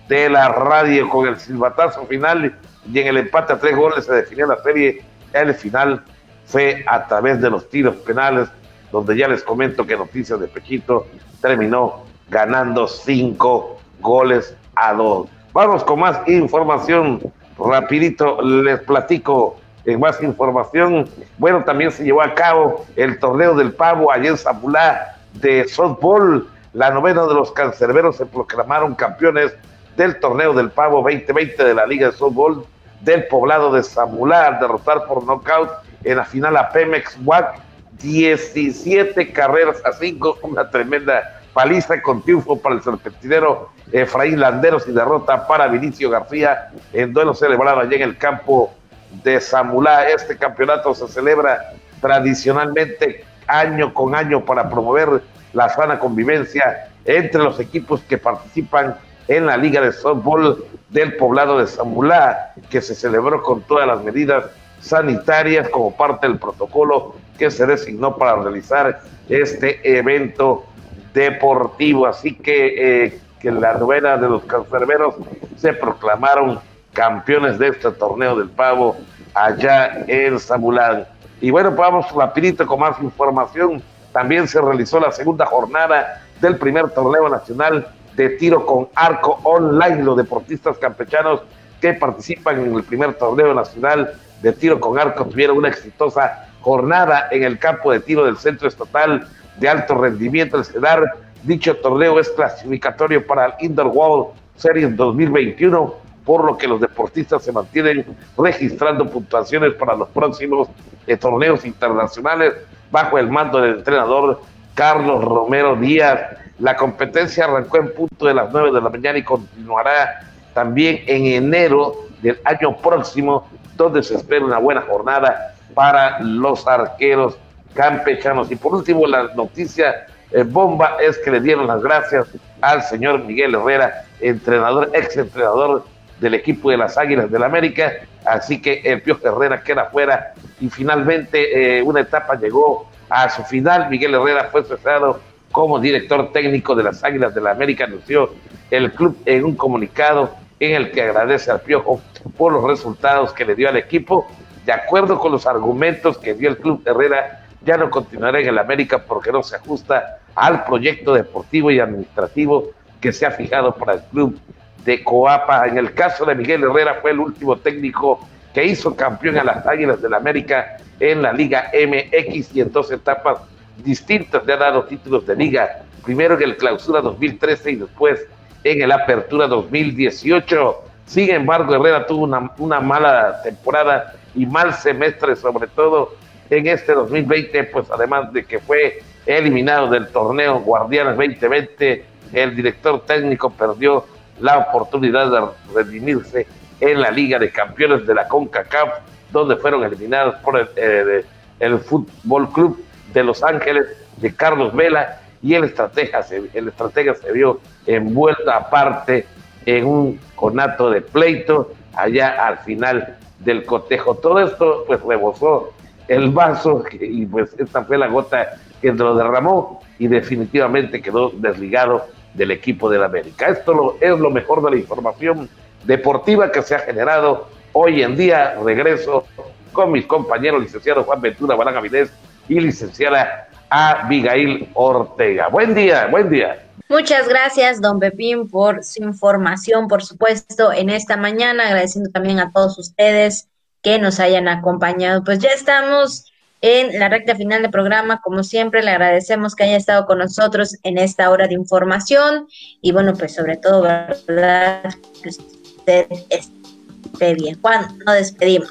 de 0.08 0.28
la 0.28 0.48
radio 0.48 1.08
con 1.08 1.26
el 1.26 1.38
silbatazo 1.38 2.06
final 2.06 2.56
y 2.92 2.98
en 2.98 3.06
el 3.08 3.16
empate 3.16 3.54
a 3.54 3.58
tres 3.58 3.76
goles 3.76 4.04
se 4.04 4.14
definió 4.14 4.46
la 4.46 4.62
serie. 4.62 5.02
El 5.32 5.54
final 5.54 6.04
fue 6.46 6.84
a 6.86 7.06
través 7.06 7.40
de 7.40 7.50
los 7.50 7.68
tiros 7.68 7.96
penales 7.96 8.48
donde 8.92 9.16
ya 9.16 9.26
les 9.26 9.42
comento 9.42 9.84
que 9.86 9.96
Noticias 9.96 10.38
de 10.38 10.46
Pechito 10.46 11.06
terminó 11.40 12.04
ganando 12.28 12.86
cinco 12.86 13.73
goles 14.04 14.56
a 14.76 14.92
dos. 14.92 15.28
Vamos 15.52 15.82
con 15.82 15.98
más 16.00 16.20
información. 16.28 17.20
Rapidito 17.58 18.40
les 18.42 18.80
platico 18.80 19.56
en 19.84 19.98
más 19.98 20.22
información. 20.22 21.08
Bueno, 21.38 21.64
también 21.64 21.90
se 21.90 22.04
llevó 22.04 22.22
a 22.22 22.34
cabo 22.34 22.84
el 22.94 23.18
torneo 23.18 23.54
del 23.54 23.72
pavo 23.72 24.12
ayer 24.12 24.32
en 24.32 24.38
Zamulá 24.38 25.16
de 25.32 25.66
softball. 25.66 26.46
La 26.72 26.90
novena 26.90 27.24
de 27.26 27.34
los 27.34 27.50
cancerberos 27.52 28.16
se 28.16 28.26
proclamaron 28.26 28.94
campeones 28.94 29.54
del 29.96 30.18
torneo 30.20 30.52
del 30.52 30.70
pavo 30.70 31.02
2020 31.02 31.64
de 31.64 31.74
la 31.74 31.86
Liga 31.86 32.10
de 32.10 32.16
Softball 32.16 32.64
del 33.00 33.26
poblado 33.28 33.72
de 33.72 33.82
Zamulá 33.82 34.58
derrotar 34.60 35.06
por 35.06 35.24
nocaut 35.24 35.70
en 36.02 36.16
la 36.16 36.24
final 36.24 36.56
a 36.56 36.70
Pemex 36.70 37.16
WAC 37.24 37.60
17 38.00 39.32
carreras 39.32 39.80
a 39.84 39.92
5, 39.92 40.38
una 40.42 40.68
tremenda 40.68 41.40
paliza 41.54 42.02
con 42.02 42.20
triunfo 42.20 42.58
para 42.60 42.74
el 42.74 42.82
serpentinero 42.82 43.70
Efraín 43.92 44.40
Landeros 44.40 44.86
y 44.88 44.92
derrota 44.92 45.46
para 45.46 45.68
Vinicio 45.68 46.10
García 46.10 46.70
en 46.92 47.12
duelo 47.12 47.32
celebrado 47.32 47.80
allá 47.80 47.96
en 47.96 48.02
el 48.02 48.18
campo 48.18 48.74
de 49.22 49.40
Zamulá. 49.40 50.08
Este 50.08 50.36
campeonato 50.36 50.94
se 50.94 51.06
celebra 51.08 51.72
tradicionalmente 52.00 53.24
año 53.46 53.94
con 53.94 54.14
año 54.14 54.44
para 54.44 54.68
promover 54.68 55.22
la 55.52 55.68
sana 55.68 55.98
convivencia 55.98 56.88
entre 57.04 57.42
los 57.42 57.60
equipos 57.60 58.02
que 58.02 58.18
participan 58.18 58.96
en 59.28 59.46
la 59.46 59.56
Liga 59.56 59.80
de 59.80 59.92
Softball 59.92 60.64
del 60.90 61.16
poblado 61.16 61.58
de 61.58 61.66
Zamulá, 61.66 62.52
que 62.68 62.82
se 62.82 62.94
celebró 62.94 63.42
con 63.42 63.62
todas 63.62 63.86
las 63.86 64.02
medidas 64.02 64.44
sanitarias 64.80 65.68
como 65.70 65.96
parte 65.96 66.26
del 66.26 66.38
protocolo 66.38 67.14
que 67.38 67.50
se 67.50 67.64
designó 67.64 68.16
para 68.16 68.36
realizar 68.36 69.00
este 69.28 69.80
evento 69.98 70.66
deportivo. 71.14 72.06
Así 72.06 72.34
que, 72.34 73.04
eh, 73.04 73.20
que 73.40 73.50
la 73.50 73.74
novena 73.74 74.18
de 74.18 74.28
los 74.28 74.44
cancerberos 74.44 75.14
se 75.56 75.72
proclamaron 75.72 76.60
campeones 76.92 77.58
de 77.58 77.68
este 77.68 77.90
torneo 77.92 78.36
del 78.36 78.50
pavo 78.50 78.96
allá 79.34 80.04
en 80.06 80.38
Zamulán. 80.38 81.06
Y 81.40 81.50
bueno, 81.50 81.70
vamos 81.72 82.10
rapidito 82.12 82.66
con 82.66 82.80
más 82.80 83.00
información. 83.00 83.82
También 84.12 84.46
se 84.46 84.60
realizó 84.60 85.00
la 85.00 85.10
segunda 85.10 85.46
jornada 85.46 86.22
del 86.40 86.56
primer 86.56 86.90
torneo 86.90 87.28
nacional 87.28 87.88
de 88.14 88.30
tiro 88.30 88.64
con 88.64 88.88
arco 88.94 89.40
online. 89.42 90.02
Los 90.04 90.16
deportistas 90.16 90.78
campechanos 90.78 91.42
que 91.80 91.94
participan 91.94 92.60
en 92.60 92.74
el 92.74 92.82
primer 92.84 93.14
torneo 93.14 93.52
nacional 93.54 94.14
de 94.40 94.52
tiro 94.52 94.80
con 94.80 94.98
arco 94.98 95.26
tuvieron 95.26 95.58
una 95.58 95.68
exitosa 95.68 96.48
jornada 96.60 97.28
en 97.30 97.42
el 97.42 97.58
campo 97.58 97.92
de 97.92 98.00
tiro 98.00 98.24
del 98.24 98.36
Centro 98.36 98.68
Estatal 98.68 99.26
de 99.56 99.68
Alto 99.68 99.94
Rendimiento, 99.94 100.56
el 100.56 100.64
CEDAR. 100.64 101.04
Dicho 101.42 101.76
torneo 101.76 102.18
es 102.18 102.30
clasificatorio 102.30 103.26
para 103.26 103.46
el 103.46 103.52
Indoor 103.60 103.88
World 103.88 104.26
Series 104.56 104.96
2021, 104.96 105.94
por 106.24 106.44
lo 106.44 106.56
que 106.56 106.66
los 106.66 106.80
deportistas 106.80 107.42
se 107.42 107.52
mantienen 107.52 108.04
registrando 108.38 109.06
puntuaciones 109.08 109.74
para 109.74 109.94
los 109.94 110.08
próximos 110.08 110.68
eh, 111.06 111.16
torneos 111.16 111.64
internacionales 111.66 112.54
bajo 112.90 113.18
el 113.18 113.28
mando 113.28 113.60
del 113.60 113.78
entrenador 113.78 114.40
Carlos 114.74 115.22
Romero 115.22 115.76
Díaz. 115.76 116.20
La 116.58 116.76
competencia 116.76 117.44
arrancó 117.44 117.78
en 117.78 117.92
punto 117.92 118.26
de 118.26 118.34
las 118.34 118.50
9 118.52 118.72
de 118.72 118.80
la 118.80 118.88
mañana 118.88 119.18
y 119.18 119.24
continuará 119.24 120.20
también 120.54 121.02
en 121.06 121.26
enero 121.26 121.94
del 122.22 122.38
año 122.44 122.76
próximo 122.78 123.46
donde 123.76 124.02
se 124.02 124.14
espera 124.14 124.44
una 124.44 124.58
buena 124.58 124.82
jornada 124.82 125.54
para 125.74 126.20
los 126.20 126.66
arqueros 126.66 127.36
campechanos. 127.74 128.50
Y 128.50 128.56
por 128.56 128.74
último, 128.74 129.06
la 129.06 129.34
noticia 129.34 130.06
eh, 130.30 130.42
bomba 130.42 130.96
es 131.00 131.18
que 131.18 131.30
le 131.30 131.40
dieron 131.40 131.66
las 131.66 131.82
gracias 131.82 132.26
al 132.60 132.82
señor 132.82 133.24
Miguel 133.24 133.54
Herrera, 133.54 134.04
entrenador, 134.20 134.90
ex 134.94 135.16
entrenador 135.16 135.84
del 136.20 136.34
equipo 136.34 136.70
de 136.70 136.76
las 136.76 136.96
Águilas 136.96 137.30
del 137.30 137.40
la 137.40 137.46
América. 137.46 137.92
Así 138.24 138.60
que 138.60 138.80
el 138.84 139.02
Piojo 139.02 139.26
Herrera 139.26 139.62
queda 139.62 139.86
fuera 139.86 140.32
y 140.60 140.70
finalmente 140.70 141.78
eh, 141.78 141.82
una 141.82 142.00
etapa 142.00 142.36
llegó 142.36 142.88
a 143.10 143.28
su 143.28 143.42
final. 143.44 143.90
Miguel 143.90 144.14
Herrera 144.14 144.48
fue 144.50 144.64
cesado 144.64 145.20
como 145.52 145.78
director 145.78 146.32
técnico 146.32 146.74
de 146.74 146.84
las 146.84 147.04
Águilas 147.04 147.34
de 147.34 147.40
la 147.40 147.50
América, 147.50 147.84
anunció 147.84 148.30
el 148.70 148.92
club 148.92 149.16
en 149.24 149.44
un 149.44 149.54
comunicado 149.54 150.34
en 150.58 150.74
el 150.74 150.90
que 150.90 151.02
agradece 151.02 151.50
al 151.50 151.60
Piojo 151.60 152.00
por 152.36 152.52
los 152.52 152.64
resultados 152.64 153.32
que 153.32 153.44
le 153.44 153.54
dio 153.54 153.68
al 153.68 153.76
equipo. 153.76 154.26
De 154.64 154.72
acuerdo 154.72 155.18
con 155.18 155.30
los 155.30 155.46
argumentos 155.46 156.16
que 156.18 156.34
dio 156.34 156.48
el 156.48 156.56
Club 156.56 156.82
Herrera, 156.86 157.43
ya 157.64 157.76
no 157.76 157.90
continuará 157.90 158.40
en 158.40 158.48
el 158.48 158.58
América 158.58 159.04
porque 159.06 159.32
no 159.32 159.42
se 159.42 159.56
ajusta 159.56 160.18
al 160.34 160.64
proyecto 160.64 161.14
deportivo 161.14 161.70
y 161.70 161.80
administrativo 161.80 162.70
que 163.00 163.12
se 163.12 163.26
ha 163.26 163.30
fijado 163.30 163.74
para 163.74 163.94
el 163.94 164.02
club 164.04 164.38
de 164.84 165.02
Coapa. 165.02 165.66
En 165.66 165.78
el 165.78 165.94
caso 165.94 166.24
de 166.24 166.34
Miguel 166.34 166.64
Herrera 166.64 166.98
fue 167.00 167.12
el 167.12 167.20
último 167.20 167.56
técnico 167.56 168.20
que 168.52 168.64
hizo 168.64 168.94
campeón 168.94 169.38
a 169.38 169.44
las 169.44 169.66
Águilas 169.66 170.00
del 170.00 170.14
América 170.14 170.76
en 171.00 171.22
la 171.22 171.32
Liga 171.32 171.70
MX 171.74 172.54
y 172.54 172.60
en 172.60 172.70
dos 172.70 172.90
etapas 172.92 173.38
distintas 173.82 174.46
le 174.46 174.52
ha 174.52 174.56
dado 174.56 174.84
títulos 174.84 175.26
de 175.26 175.34
liga, 175.34 175.82
primero 176.04 176.36
en 176.36 176.42
el 176.42 176.56
Clausura 176.56 177.00
2013 177.00 177.72
y 177.72 177.76
después 177.76 178.24
en 178.62 178.82
el 178.82 178.92
Apertura 178.92 179.48
2018. 179.48 180.82
Sin 181.06 181.30
embargo, 181.30 181.74
Herrera 181.74 182.06
tuvo 182.06 182.24
una, 182.24 182.52
una 182.58 182.80
mala 182.80 183.42
temporada 183.42 184.14
y 184.34 184.46
mal 184.46 184.72
semestre, 184.74 185.36
sobre 185.36 185.66
todo 185.66 186.14
en 186.50 186.66
este 186.66 186.92
2020, 186.92 187.64
pues 187.64 187.90
además 187.90 188.32
de 188.32 188.44
que 188.44 188.58
fue 188.58 189.02
eliminado 189.26 189.88
del 189.88 190.08
torneo 190.08 190.60
Guardianes 190.60 191.16
2020, 191.16 192.04
el 192.32 192.56
director 192.56 193.04
técnico 193.06 193.50
perdió 193.50 194.04
la 194.40 194.58
oportunidad 194.58 195.30
de 195.30 195.74
redimirse 195.74 196.46
en 196.80 197.00
la 197.00 197.10
Liga 197.10 197.38
de 197.38 197.50
Campeones 197.50 198.06
de 198.06 198.14
la 198.14 198.28
CONCACAF, 198.28 198.98
donde 199.30 199.56
fueron 199.56 199.84
eliminados 199.84 200.36
por 200.36 200.58
el, 200.58 200.68
el, 200.76 201.24
el 201.60 201.78
Fútbol 201.78 202.50
Club 202.50 202.84
de 203.12 203.24
Los 203.24 203.42
Ángeles 203.42 203.86
de 204.16 204.34
Carlos 204.34 204.74
Vela 204.74 205.20
y 205.42 205.54
el 205.54 205.64
estratega 205.64 206.22
se, 206.22 206.42
el 206.54 206.68
estratega 206.68 207.14
se 207.14 207.30
vio 207.32 207.60
envuelto 207.86 208.50
aparte 208.50 209.26
en 209.66 209.84
un 209.86 210.20
conato 210.34 210.90
de 210.90 211.00
pleito 211.00 211.72
allá 211.94 212.46
al 212.46 212.58
final 212.58 213.18
del 213.40 213.64
cotejo. 213.64 214.14
Todo 214.16 214.40
esto 214.40 214.84
pues 214.86 215.00
rebosó 215.02 215.72
el 216.08 216.30
vaso 216.30 216.84
y 216.92 217.26
pues 217.26 217.54
esta 217.58 217.84
fue 217.84 217.98
la 217.98 218.08
gota 218.08 218.54
que 218.80 218.92
lo 218.92 219.14
derramó 219.14 219.80
y 219.98 220.08
definitivamente 220.08 221.00
quedó 221.00 221.30
desligado 221.30 222.06
del 222.34 222.50
equipo 222.50 222.90
del 222.90 223.02
América. 223.02 223.48
Esto 223.48 223.72
lo, 223.72 223.96
es 224.00 224.18
lo 224.18 224.30
mejor 224.30 224.62
de 224.62 224.72
la 224.72 224.76
información 224.76 225.48
deportiva 225.84 226.50
que 226.50 226.62
se 226.62 226.74
ha 226.74 226.80
generado 226.80 227.48
hoy 227.72 228.02
en 228.02 228.16
día. 228.16 228.56
Regreso 228.62 229.24
con 229.72 229.92
mis 229.92 230.06
compañeros, 230.06 230.62
licenciado 230.62 231.04
Juan 231.04 231.20
Ventura 231.20 231.56
Balán 231.56 231.76
Avilés 231.76 232.12
y 232.48 232.60
licenciada 232.60 233.48
Abigail 233.70 234.68
Ortega. 234.74 235.48
Buen 235.48 235.74
día, 235.74 236.06
buen 236.06 236.28
día. 236.28 236.60
Muchas 236.88 237.28
gracias, 237.28 237.80
don 237.80 237.98
Pepín, 237.98 238.48
por 238.48 238.84
su 238.84 239.02
información, 239.02 239.88
por 239.88 240.04
supuesto, 240.04 240.72
en 240.72 240.90
esta 240.90 241.16
mañana, 241.16 241.64
agradeciendo 241.64 242.10
también 242.10 242.38
a 242.40 242.52
todos 242.52 242.78
ustedes 242.78 243.48
que 243.84 243.98
nos 243.98 244.18
hayan 244.18 244.48
acompañado. 244.48 245.22
Pues 245.22 245.38
ya 245.38 245.50
estamos 245.50 246.32
en 246.62 246.98
la 246.98 247.10
recta 247.10 247.36
final 247.36 247.60
del 247.60 247.70
programa, 247.70 248.22
como 248.22 248.42
siempre, 248.42 248.82
le 248.82 248.90
agradecemos 248.90 249.54
que 249.54 249.64
haya 249.64 249.76
estado 249.76 250.06
con 250.06 250.18
nosotros 250.18 250.78
en 250.82 250.96
esta 250.96 251.30
hora 251.30 251.46
de 251.46 251.54
información 251.54 252.48
y 252.80 252.92
bueno, 252.92 253.12
pues 253.12 253.34
sobre 253.34 253.58
todo, 253.58 253.82
¿verdad? 253.82 254.94
Que 255.22 255.28
usted 255.28 256.06
esté 256.30 257.34
bien. 257.34 257.60
Juan, 257.60 257.98
nos 258.06 258.14
despedimos. 258.14 258.70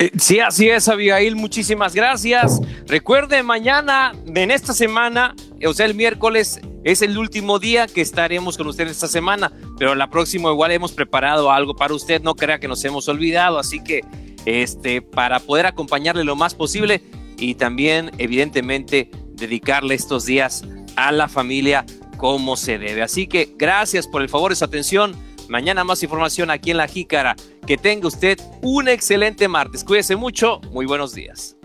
Eh, 0.00 0.10
sí, 0.18 0.40
así 0.40 0.68
es, 0.68 0.88
Abigail. 0.88 1.36
Muchísimas 1.36 1.94
gracias. 1.94 2.60
Recuerde, 2.88 3.44
mañana, 3.44 4.12
en 4.26 4.50
esta 4.50 4.72
semana, 4.72 5.36
o 5.64 5.72
sea, 5.74 5.86
el 5.86 5.94
miércoles, 5.94 6.60
es 6.82 7.02
el 7.02 7.16
último 7.16 7.60
día 7.60 7.86
que 7.86 8.00
estaremos 8.00 8.56
con 8.56 8.66
usted 8.66 8.88
esta 8.88 9.06
semana, 9.06 9.52
pero 9.78 9.94
la 9.94 10.10
próxima 10.10 10.50
igual 10.50 10.72
hemos 10.72 10.90
preparado 10.90 11.52
algo 11.52 11.76
para 11.76 11.94
usted. 11.94 12.20
No 12.22 12.34
crea 12.34 12.58
que 12.58 12.66
nos 12.66 12.84
hemos 12.84 13.08
olvidado, 13.08 13.58
así 13.58 13.82
que 13.82 14.02
este, 14.44 15.02
para 15.02 15.40
poder 15.40 15.66
acompañarle 15.66 16.24
lo 16.24 16.36
más 16.36 16.54
posible 16.54 17.02
y 17.38 17.54
también, 17.54 18.10
evidentemente, 18.18 19.10
dedicarle 19.32 19.94
estos 19.94 20.26
días 20.26 20.64
a 20.96 21.12
la 21.12 21.28
familia 21.28 21.84
como 22.16 22.56
se 22.56 22.78
debe. 22.78 23.02
Así 23.02 23.26
que 23.26 23.54
gracias 23.56 24.06
por 24.06 24.22
el 24.22 24.28
favor 24.28 24.50
de 24.50 24.56
su 24.56 24.64
atención. 24.64 25.14
Mañana 25.48 25.84
más 25.84 26.02
información 26.02 26.50
aquí 26.50 26.70
en 26.70 26.76
La 26.76 26.88
Jícara. 26.88 27.36
Que 27.66 27.76
tenga 27.76 28.08
usted 28.08 28.38
un 28.62 28.88
excelente 28.88 29.48
martes. 29.48 29.84
Cuídese 29.84 30.16
mucho. 30.16 30.60
Muy 30.72 30.86
buenos 30.86 31.14
días. 31.14 31.57